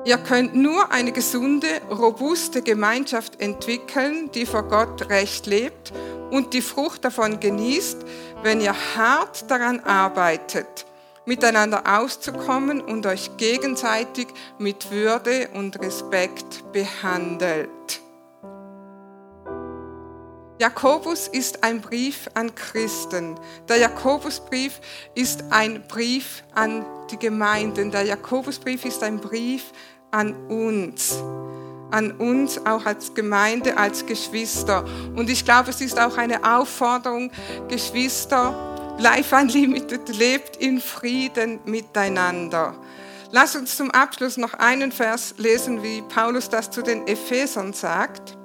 Ihr 0.06 0.18
könnt 0.18 0.54
nur 0.54 0.92
eine 0.92 1.12
gesunde, 1.12 1.80
robuste 1.90 2.60
Gemeinschaft 2.60 3.40
entwickeln, 3.40 4.30
die 4.34 4.44
vor 4.44 4.64
Gott 4.64 5.08
recht 5.08 5.46
lebt 5.46 5.94
und 6.30 6.52
die 6.52 6.60
Frucht 6.60 7.06
davon 7.06 7.40
genießt, 7.40 8.04
wenn 8.42 8.60
ihr 8.60 8.74
hart 8.96 9.50
daran 9.50 9.80
arbeitet, 9.80 10.84
miteinander 11.24 11.84
auszukommen 11.98 12.82
und 12.82 13.06
euch 13.06 13.38
gegenseitig 13.38 14.26
mit 14.58 14.90
Würde 14.90 15.48
und 15.54 15.80
Respekt 15.80 16.70
behandelt. 16.72 17.70
Jakobus 20.60 21.26
ist 21.28 21.64
ein 21.64 21.80
Brief 21.80 22.28
an 22.34 22.54
Christen. 22.54 23.34
Der 23.68 23.78
Jakobusbrief 23.78 24.80
ist 25.14 25.44
ein 25.50 25.82
Brief 25.88 26.44
an 26.54 26.84
die 27.10 27.18
Gemeinden. 27.18 27.90
Der 27.90 28.02
Jakobusbrief 28.02 28.84
ist 28.84 29.02
ein 29.02 29.18
Brief 29.18 29.72
an 30.14 30.34
uns, 30.48 31.16
an 31.90 32.12
uns 32.12 32.64
auch 32.64 32.86
als 32.86 33.14
Gemeinde, 33.14 33.76
als 33.76 34.06
Geschwister. 34.06 34.84
Und 35.16 35.28
ich 35.28 35.44
glaube, 35.44 35.70
es 35.70 35.80
ist 35.80 35.98
auch 35.98 36.16
eine 36.16 36.56
Aufforderung, 36.56 37.32
Geschwister, 37.68 38.54
Life 38.98 39.34
Unlimited 39.34 40.08
lebt 40.16 40.56
in 40.56 40.80
Frieden 40.80 41.58
miteinander. 41.64 42.76
Lass 43.32 43.56
uns 43.56 43.76
zum 43.76 43.90
Abschluss 43.90 44.36
noch 44.36 44.54
einen 44.54 44.92
Vers 44.92 45.34
lesen, 45.38 45.82
wie 45.82 46.00
Paulus 46.02 46.48
das 46.48 46.70
zu 46.70 46.82
den 46.82 47.08
Ephesern 47.08 47.72
sagt. 47.72 48.38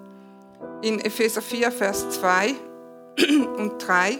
In 0.82 0.99
Epheser 0.99 1.43
4, 1.43 1.72
Vers 1.72 2.09
2 2.09 2.55
und 3.57 3.74
3. 3.78 4.17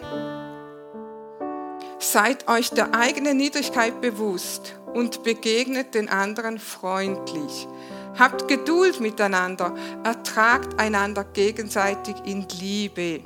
Seid 1.97 2.47
euch 2.47 2.70
der 2.70 2.93
eigenen 2.93 3.38
Niedrigkeit 3.38 4.00
bewusst 4.02 4.78
und 4.94 5.24
begegnet 5.24 5.96
den 5.96 6.10
anderen 6.10 6.60
freundlich. 6.60 7.68
Habt 8.18 8.48
Geduld 8.48 9.00
miteinander, 9.00 9.74
ertragt 10.04 10.80
einander 10.80 11.24
gegenseitig 11.24 12.16
in 12.26 12.46
Liebe. 12.60 13.22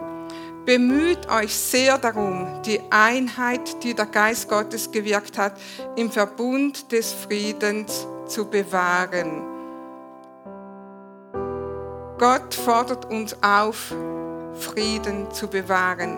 Bemüht 0.66 1.30
euch 1.30 1.54
sehr 1.54 1.98
darum, 1.98 2.62
die 2.66 2.80
Einheit, 2.90 3.84
die 3.84 3.94
der 3.94 4.06
Geist 4.06 4.48
Gottes 4.48 4.92
gewirkt 4.92 5.38
hat, 5.38 5.60
im 5.96 6.10
Verbund 6.10 6.92
des 6.92 7.12
Friedens 7.12 8.08
zu 8.28 8.46
bewahren. 8.46 9.44
Gott 12.18 12.54
fordert 12.54 13.10
uns 13.12 13.36
auf, 13.44 13.94
Frieden 14.54 15.30
zu 15.32 15.48
bewahren. 15.48 16.18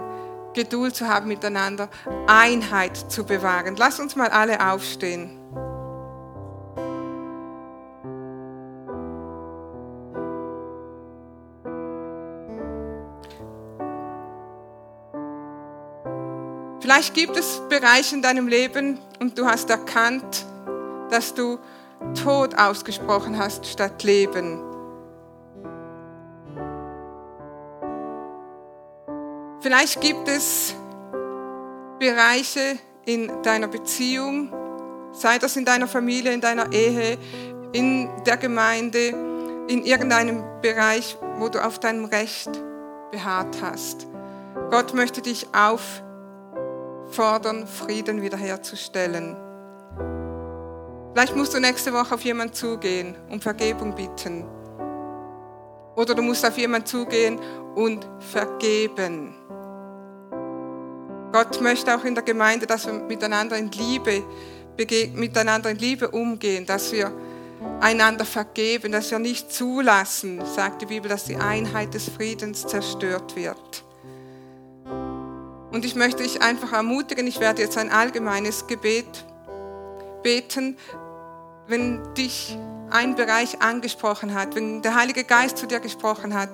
Geduld 0.55 0.95
zu 0.95 1.07
haben 1.07 1.27
miteinander, 1.27 1.89
Einheit 2.25 2.97
zu 3.11 3.25
bewahren. 3.25 3.75
Lass 3.77 3.99
uns 3.99 4.15
mal 4.15 4.29
alle 4.29 4.71
aufstehen. 4.71 5.39
Vielleicht 16.79 17.13
gibt 17.15 17.35
es 17.35 17.61
Bereiche 17.67 18.15
in 18.15 18.21
deinem 18.21 18.47
Leben 18.47 18.99
und 19.19 19.37
du 19.37 19.45
hast 19.45 19.69
erkannt, 19.69 20.45
dass 21.09 21.33
du 21.33 21.57
Tod 22.23 22.55
ausgesprochen 22.55 23.37
hast 23.37 23.65
statt 23.65 24.03
Leben. 24.03 24.74
Vielleicht 29.65 29.99
gibt 29.99 30.27
es 30.27 30.75
Bereiche 31.97 32.77
in 33.03 33.41
deiner 33.41 33.67
Beziehung, 33.67 34.53
sei 35.11 35.39
das 35.39 35.55
in 35.55 35.65
deiner 35.65 35.87
Familie, 35.87 36.33
in 36.33 36.39
deiner 36.39 36.71
Ehe, 36.71 37.17
in 37.73 38.07
der 38.27 38.37
Gemeinde, 38.37 39.07
in 39.67 39.83
irgendeinem 39.83 40.43
Bereich, 40.61 41.17
wo 41.39 41.49
du 41.49 41.65
auf 41.65 41.79
deinem 41.79 42.05
Recht 42.05 42.51
beharrt 43.09 43.57
hast. 43.59 44.05
Gott 44.69 44.93
möchte 44.93 45.23
dich 45.23 45.47
auffordern, 45.51 47.65
Frieden 47.65 48.21
wiederherzustellen. 48.21 49.35
Vielleicht 51.13 51.35
musst 51.35 51.55
du 51.55 51.59
nächste 51.59 51.91
Woche 51.91 52.13
auf 52.13 52.21
jemanden 52.21 52.53
zugehen 52.53 53.15
und 53.31 53.41
Vergebung 53.41 53.95
bitten. 53.95 54.45
Oder 55.95 56.13
du 56.15 56.21
musst 56.21 56.45
auf 56.45 56.57
jemanden 56.57 56.87
zugehen 56.87 57.39
und 57.75 58.07
vergeben. 58.19 59.33
Gott 61.31 61.59
möchte 61.61 61.95
auch 61.95 62.03
in 62.03 62.15
der 62.15 62.23
Gemeinde, 62.23 62.65
dass 62.65 62.85
wir 62.85 62.93
miteinander 62.93 63.57
in 63.57 63.69
Liebe, 63.71 64.23
miteinander 65.13 65.69
in 65.69 65.77
Liebe 65.77 66.09
umgehen, 66.09 66.65
dass 66.65 66.91
wir 66.91 67.11
einander 67.79 68.25
vergeben, 68.25 68.91
dass 68.91 69.11
wir 69.11 69.19
nicht 69.19 69.51
zulassen, 69.51 70.41
sagt 70.45 70.81
die 70.81 70.85
Bibel, 70.85 71.09
dass 71.09 71.25
die 71.25 71.35
Einheit 71.35 71.93
des 71.93 72.09
Friedens 72.09 72.65
zerstört 72.65 73.35
wird. 73.35 73.83
Und 75.71 75.83
ich 75.83 75.95
möchte 75.95 76.23
dich 76.23 76.41
einfach 76.41 76.71
ermutigen, 76.71 77.27
ich 77.27 77.39
werde 77.41 77.61
jetzt 77.61 77.77
ein 77.77 77.91
allgemeines 77.91 78.67
Gebet 78.67 79.25
beten, 80.23 80.77
wenn 81.67 82.01
dich 82.13 82.57
ein 82.89 83.15
Bereich 83.15 83.61
angesprochen 83.61 84.33
hat, 84.33 84.55
wenn 84.55 84.81
der 84.81 84.95
Heilige 84.95 85.23
Geist 85.23 85.57
zu 85.57 85.67
dir 85.67 85.79
gesprochen 85.79 86.33
hat, 86.33 86.49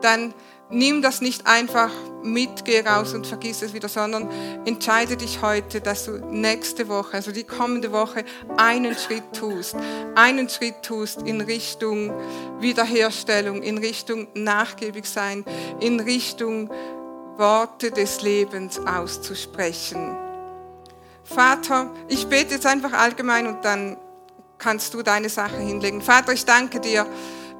dann 0.00 0.34
nimm 0.70 1.02
das 1.02 1.20
nicht 1.20 1.46
einfach 1.46 1.90
mit, 2.22 2.64
geh 2.64 2.80
raus 2.80 3.14
und 3.14 3.26
vergiss 3.26 3.62
es 3.62 3.74
wieder, 3.74 3.88
sondern 3.88 4.28
entscheide 4.64 5.16
dich 5.16 5.42
heute, 5.42 5.80
dass 5.80 6.06
du 6.06 6.12
nächste 6.30 6.88
Woche, 6.88 7.14
also 7.14 7.32
die 7.32 7.44
kommende 7.44 7.92
Woche, 7.92 8.24
einen 8.56 8.94
Schritt 8.94 9.24
tust. 9.32 9.76
Einen 10.14 10.48
Schritt 10.48 10.82
tust 10.82 11.22
in 11.22 11.40
Richtung 11.40 12.12
Wiederherstellung, 12.60 13.62
in 13.62 13.78
Richtung 13.78 14.28
nachgiebig 14.34 15.06
sein, 15.06 15.44
in 15.80 16.00
Richtung 16.00 16.70
Worte 17.36 17.90
des 17.90 18.22
Lebens 18.22 18.80
auszusprechen. 18.86 20.16
Vater, 21.24 21.90
ich 22.08 22.26
bete 22.26 22.54
jetzt 22.54 22.66
einfach 22.66 22.92
allgemein 22.92 23.46
und 23.46 23.64
dann 23.64 23.96
kannst 24.58 24.94
du 24.94 25.02
deine 25.02 25.28
Sache 25.28 25.58
hinlegen. 25.58 26.02
Vater, 26.02 26.32
ich 26.32 26.44
danke 26.44 26.80
dir 26.80 27.06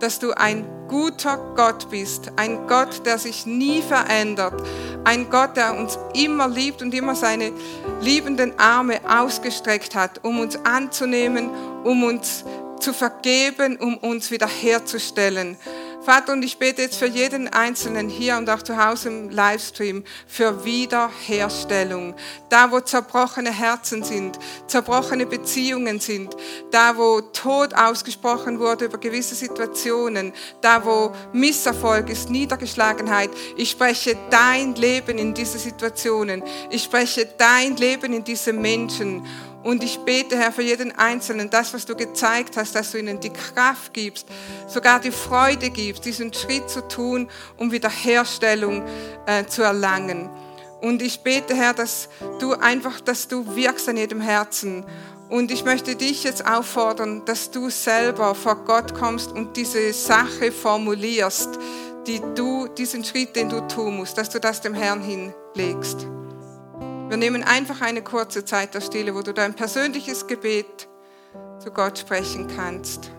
dass 0.01 0.19
du 0.19 0.33
ein 0.33 0.67
guter 0.89 1.39
Gott 1.57 1.89
bist, 1.91 2.31
ein 2.37 2.67
Gott, 2.67 3.07
der 3.07 3.19
sich 3.19 3.47
nie 3.47 3.81
verändert, 3.81 4.63
ein 5.05 5.31
Gott, 5.31 5.57
der 5.57 5.75
uns 5.75 5.99
immer 6.15 6.49
liebt 6.49 6.83
und 6.83 6.93
immer 6.95 7.15
seine 7.15 7.53
liebenden 8.01 8.59
Arme 8.59 9.01
ausgestreckt 9.09 9.95
hat, 9.95 10.23
um 10.23 10.41
uns 10.41 10.57
anzunehmen, 10.65 11.49
um 11.85 12.03
uns 12.03 12.45
zu 12.81 12.93
vergeben, 12.93 13.77
um 13.77 13.97
uns 13.97 14.31
wiederherzustellen. 14.31 15.57
Vater, 16.05 16.35
und 16.35 16.43
ich 16.43 16.59
bete 16.59 16.83
jetzt 16.83 16.97
für 16.97 17.07
jeden 17.07 17.49
Einzelnen 17.49 18.11
hier 18.11 18.37
und 18.37 18.51
auch 18.51 18.61
zu 18.61 18.77
Hause 18.77 19.09
im 19.09 19.31
Livestream 19.31 20.05
für 20.27 20.63
Wiederherstellung. 20.63 22.15
Da, 22.51 22.71
wo 22.71 22.81
zerbrochene 22.81 23.51
Herzen 23.51 24.05
sind, 24.05 24.39
zerbrochene 24.67 25.25
Beziehungen 25.25 26.01
sind, 26.01 26.37
da, 26.71 26.99
wo 26.99 27.23
Tod 27.23 27.73
ausgesprochen 27.75 28.59
wurde 28.59 28.85
über 28.85 28.99
gewisse 28.99 29.35
Situationen, 29.35 30.35
da, 30.61 30.85
wo 30.85 31.15
Misserfolg 31.33 32.11
ist, 32.11 32.29
Niedergeschlagenheit. 32.29 33.31
Ich 33.57 33.71
spreche 33.71 34.15
dein 34.29 34.75
Leben 34.75 35.17
in 35.17 35.33
diese 35.33 35.59
Situationen. 35.59 36.43
Ich 36.69 36.83
spreche 36.83 37.27
dein 37.39 37.79
Leben 37.79 38.13
in 38.13 38.25
diese 38.25 38.53
Menschen. 38.53 39.27
Und 39.65 39.83
ich 39.83 39.99
bete, 40.01 40.37
Herr, 40.37 40.53
für 40.53 40.63
jeden 40.63 40.93
Einzelnen, 40.93 41.49
das, 41.49 41.73
was 41.73 41.87
du 41.87 41.97
gezeigt 41.97 42.59
hast, 42.59 42.75
dass 42.75 42.93
du 42.93 42.99
ihnen 42.99 43.19
die 43.19 43.33
Kraft 43.33 43.95
gibst, 43.95 44.27
sogar 44.69 45.01
die 45.01 45.11
Freude 45.11 45.71
gibst, 45.71 46.05
diesen 46.05 46.35
Schritt 46.35 46.69
zu 46.69 46.87
tun, 46.87 47.31
um 47.57 47.73
Wiederherstellung 47.73 48.85
äh, 49.27 49.47
zu 49.47 49.63
erlangen. 49.63 50.29
Und 50.83 51.01
ich 51.01 51.21
bete, 51.21 51.55
Herr, 51.55 51.73
dass 51.73 52.11
du 52.41 52.53
einfach, 52.53 53.01
dass 53.01 53.27
du 53.27 53.57
wirkst 53.57 53.89
an 53.89 53.97
jedem 53.97 54.21
Herzen. 54.21 54.85
Und 55.31 55.51
ich 55.51 55.65
möchte 55.65 55.97
dich 55.97 56.25
jetzt 56.25 56.47
auffordern, 56.47 57.25
dass 57.25 57.51
du 57.51 57.71
selber 57.71 58.35
vor 58.35 58.57
Gott 58.67 58.95
kommst 58.95 59.33
und 59.33 59.57
diese 59.57 59.95
Sache 59.95 60.53
formulierst, 60.53 61.49
die 62.07 62.21
du, 62.35 62.69
diesen 62.69 63.03
Schritt, 63.03 63.35
den 63.35 63.49
du 63.49 63.67
tun 63.67 63.97
musst, 63.97 64.19
dass 64.19 64.29
du 64.29 64.39
das 64.39 64.61
dem 64.61 64.75
Herrn 64.75 65.01
hinlegst. 65.01 66.07
Wir 67.15 67.19
nehmen 67.19 67.45
einfach 67.45 67.81
eine 67.81 68.03
kurze 68.03 68.45
Zeit 68.45 68.75
der 68.75 68.81
Stille, 68.81 69.15
wo 69.15 69.23
du 69.23 69.33
dein 69.33 69.55
persönliches 69.55 70.27
Gebet 70.27 70.89
zu 71.61 71.71
Gott 71.71 71.97
sprechen 71.97 72.49
kannst. 72.49 73.13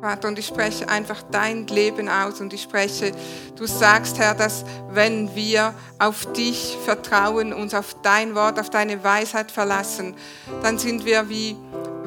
Vater, 0.00 0.28
und 0.28 0.38
ich 0.38 0.46
spreche 0.46 0.88
einfach 0.88 1.22
dein 1.30 1.66
Leben 1.66 2.08
aus 2.08 2.40
und 2.40 2.54
ich 2.54 2.62
spreche, 2.62 3.12
du 3.56 3.66
sagst, 3.66 4.18
Herr, 4.18 4.34
dass 4.34 4.64
wenn 4.90 5.34
wir 5.34 5.74
auf 5.98 6.32
dich 6.32 6.78
vertrauen, 6.86 7.52
uns 7.52 7.74
auf 7.74 7.94
dein 8.02 8.34
Wort, 8.34 8.58
auf 8.58 8.70
deine 8.70 9.04
Weisheit 9.04 9.50
verlassen, 9.50 10.14
dann 10.62 10.78
sind 10.78 11.04
wir 11.04 11.28
wie 11.28 11.54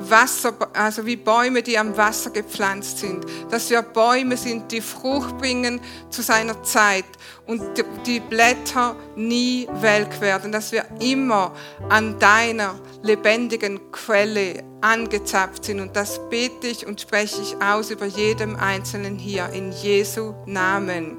Wasser, 0.10 0.54
also 0.74 1.06
wie 1.06 1.16
Bäume, 1.16 1.62
die 1.64 1.78
am 1.78 1.96
Wasser 1.98 2.30
gepflanzt 2.30 3.00
sind, 3.00 3.26
dass 3.50 3.70
wir 3.70 3.82
Bäume 3.82 4.38
sind, 4.38 4.72
die 4.72 4.82
Frucht 4.82 5.38
bringen 5.38 5.82
zu 6.10 6.22
seiner 6.22 6.62
Zeit 6.64 7.06
und 7.46 7.62
die 8.06 8.20
Blätter 8.20 8.96
nie 9.16 9.68
welk 9.82 10.22
werden, 10.22 10.52
dass 10.52 10.72
wir 10.72 10.86
immer 11.00 11.54
an 11.90 12.18
deiner 12.20 12.76
lebendigen 13.02 13.92
Quelle 13.92 14.64
angezapft 14.82 15.66
sind. 15.66 15.80
Und 15.80 15.96
das 15.96 16.20
bete 16.30 16.68
ich 16.68 16.86
und 16.86 17.02
spreche 17.02 17.42
ich 17.42 17.62
aus 17.62 17.92
über 17.92 18.06
jedem 18.06 18.56
Einzelnen 18.56 19.18
hier 19.18 19.50
in 19.50 19.72
Jesu 19.72 20.34
Namen. 20.46 21.18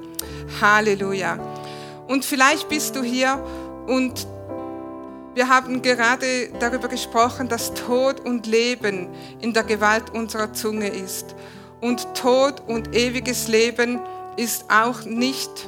Halleluja. 0.61 1.39
Und 2.07 2.23
vielleicht 2.23 2.69
bist 2.69 2.95
du 2.95 3.03
hier 3.03 3.43
und 3.87 4.27
wir 5.35 5.49
haben 5.49 5.81
gerade 5.81 6.49
darüber 6.59 6.87
gesprochen, 6.87 7.49
dass 7.49 7.73
Tod 7.73 8.21
und 8.21 8.47
Leben 8.47 9.09
in 9.41 9.53
der 9.53 9.63
Gewalt 9.63 10.11
unserer 10.11 10.53
Zunge 10.53 10.87
ist. 10.87 11.35
Und 11.81 12.07
Tod 12.15 12.63
und 12.67 12.95
ewiges 12.95 13.47
Leben 13.47 13.99
ist 14.37 14.65
auch 14.69 15.03
nicht 15.03 15.67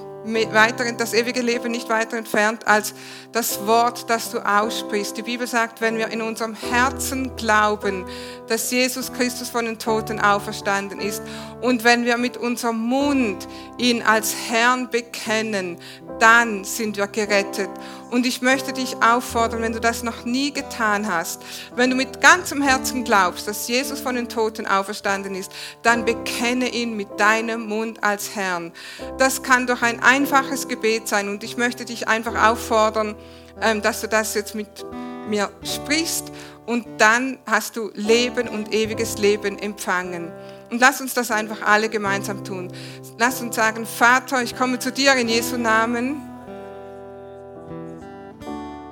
weiter, 0.52 0.92
das 0.94 1.14
ewige 1.14 1.42
Leben 1.42 1.72
nicht 1.72 1.90
weiter 1.90 2.18
entfernt 2.18 2.68
als 2.68 2.94
das 3.32 3.66
Wort, 3.66 4.10
das 4.10 4.32
du 4.32 4.40
aussprichst. 4.40 5.16
Die 5.18 5.22
Bibel 5.22 5.48
sagt, 5.48 5.80
wenn 5.80 5.98
wir 5.98 6.10
in 6.10 6.22
unserem 6.22 6.54
Herzen 6.54 7.36
glauben, 7.36 8.06
dass 8.48 8.72
Jesus 8.72 9.12
Christus 9.14 9.50
von 9.50 9.66
den 9.66 9.80
Toten 9.80 10.20
auferstanden 10.20 11.00
ist 11.00 11.22
und 11.62 11.84
wenn 11.84 12.06
wir 12.06 12.18
mit 12.18 12.36
unserem 12.38 12.78
Mund 12.78 13.48
ihn 13.78 14.02
als 14.02 14.36
Herrn 14.50 14.90
bekennen, 14.90 15.78
dann 16.20 16.64
sind 16.64 16.98
wir 16.98 17.08
gerettet. 17.08 17.70
Und 18.10 18.26
ich 18.26 18.42
möchte 18.42 18.74
dich 18.74 18.96
auffordern, 19.04 19.62
wenn 19.62 19.74
du 19.74 19.82
das 19.82 20.04
noch 20.04 20.24
nie 20.24 20.52
getan 20.52 21.08
hast, 21.12 21.42
wenn 21.76 21.90
du 21.90 21.96
mit 21.96 22.22
ganzem 22.22 22.62
Herzen 22.62 23.04
glaubst, 23.04 23.48
dass 23.48 23.68
Jesus 23.68 24.00
von 24.00 24.16
den 24.16 24.30
Toten 24.30 24.66
auferstanden 24.66 25.36
ist, 25.36 25.52
dann 25.84 26.06
bekenne 26.06 26.70
ihn 26.70 26.96
mit 26.96 27.20
deinem 27.20 27.68
Mund 27.68 28.04
als 28.04 28.36
Herrn. 28.36 28.72
Das 29.18 29.44
kann 29.44 29.68
doch 29.68 29.82
ein 29.82 30.02
einfaches 30.02 30.68
Gebet 30.68 31.08
sein 31.08 31.30
und 31.30 31.44
ich 31.44 31.58
möchte 31.58 31.86
dich 31.86 32.08
einfach 32.08 32.50
auffordern, 32.50 33.16
ähm, 33.62 33.82
dass 33.82 34.02
du 34.02 34.08
das 34.08 34.34
jetzt 34.34 34.56
mit 34.56 34.86
mir 35.28 35.50
sprichst 35.64 36.32
und 36.66 36.86
dann 36.98 37.40
hast 37.46 37.76
du 37.76 37.92
Leben 37.94 38.48
und 38.48 38.74
ewiges 38.74 39.18
Leben 39.18 39.58
empfangen. 39.58 40.32
Und 40.70 40.82
lass 40.82 41.00
uns 41.00 41.14
das 41.14 41.32
einfach 41.32 41.62
alle 41.62 41.90
gemeinsam 41.90 42.44
tun. 42.44 42.72
Lass 43.18 43.42
uns 43.42 43.56
sagen, 43.56 43.86
Vater, 43.86 44.44
ich 44.44 44.56
komme 44.56 44.80
zu 44.80 44.92
dir 44.92 45.14
in 45.16 45.30
Jesu 45.30 45.58
Namen 45.58 46.22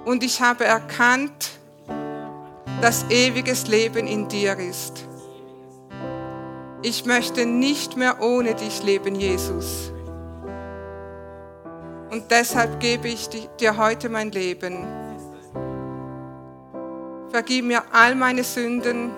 und 0.05 0.23
ich 0.23 0.41
habe 0.41 0.63
erkannt, 0.63 1.51
dass 2.81 3.05
ewiges 3.09 3.67
Leben 3.67 4.07
in 4.07 4.27
dir 4.27 4.57
ist. 4.57 5.05
Ich 6.81 7.05
möchte 7.05 7.45
nicht 7.45 7.97
mehr 7.97 8.21
ohne 8.21 8.53
dich 8.53 8.83
leben, 8.83 9.15
Jesus. 9.15 9.91
Und 12.11 12.29
deshalb 12.29 12.79
gebe 12.79 13.07
ich 13.07 13.27
dir 13.59 13.75
heute 13.77 14.07
mein 14.07 14.31
Leben. 14.31 14.85
Vergib 17.31 17.65
mir 17.65 17.83
all 17.91 18.15
meine 18.15 18.43
Sünden 18.43 19.11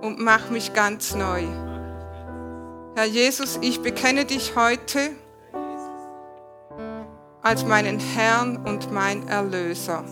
und 0.00 0.18
mach 0.18 0.50
mich 0.50 0.72
ganz 0.72 1.14
neu. 1.14 1.42
Herr 2.94 3.04
Jesus, 3.04 3.58
ich 3.62 3.80
bekenne 3.82 4.24
dich 4.24 4.56
heute 4.56 5.10
als 7.42 7.64
meinen 7.64 7.98
Herrn 7.98 8.56
und 8.66 8.92
mein 8.92 9.28
Erlöser. 9.28 10.04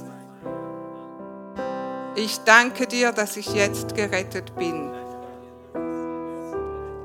Ich 2.14 2.38
danke 2.44 2.86
dir, 2.86 3.12
dass 3.12 3.36
ich 3.36 3.52
jetzt 3.52 3.94
gerettet 3.94 4.54
bin. 4.56 4.90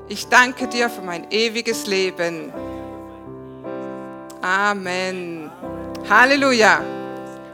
Ich 0.08 0.28
danke 0.28 0.68
dir 0.68 0.88
für 0.88 1.02
mein 1.02 1.30
ewiges 1.30 1.86
Leben. 1.86 2.52
Amen. 4.40 5.50
Halleluja. 6.08 7.01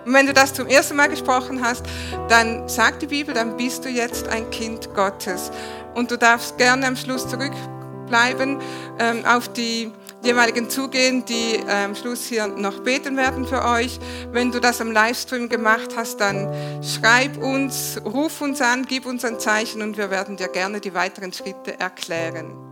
Und 0.09 0.15
wenn 0.15 0.27
du 0.27 0.33
das 0.33 0.55
zum 0.55 0.67
ersten 0.69 0.97
Mal 0.97 1.11
gesprochen 1.11 1.63
hast, 1.63 1.85
dann 2.31 2.67
sagt 2.67 3.03
die 3.03 3.09
Bibel, 3.09 3.35
dann 3.35 3.59
bist 3.59 3.85
du 3.85 3.91
jetzt 3.91 4.27
ein 4.27 4.51
Kind 4.51 4.95
Gottes. 4.95 5.51
Und 5.95 6.11
du 6.11 6.17
darfst 6.17 6.57
gerne 6.57 6.87
am 6.87 6.97
Schluss 6.97 7.29
zurückbleiben 7.29 8.59
ähm, 8.99 9.27
auf 9.27 9.53
die 9.53 9.93
jeweiligen 10.25 10.71
zugehen, 10.71 11.27
die 11.27 11.61
am 11.69 11.95
Schluss 11.95 12.25
hier 12.25 12.47
noch 12.47 12.81
beten 12.81 13.19
werden 13.19 13.47
für 13.47 13.63
euch. 13.63 14.01
Wenn 14.33 14.51
du 14.51 14.61
das 14.61 14.81
am 14.81 14.93
Livestream 14.93 15.51
gemacht 15.51 15.91
hast, 15.95 16.23
dann 16.23 16.49
schreib 16.83 17.37
uns, 17.37 18.01
ruf 18.03 18.41
uns 18.41 18.63
an, 18.63 18.87
gib 18.89 19.05
uns 19.05 19.27
ein 19.27 19.39
Zeichen 19.39 19.83
und 19.83 19.99
wir 19.99 20.11
werden 20.11 20.39
dir 20.39 20.49
gerne 20.49 20.81
die 20.81 20.95
weiteren 20.95 21.35
Schritte 21.35 21.79
erklären. 21.79 22.68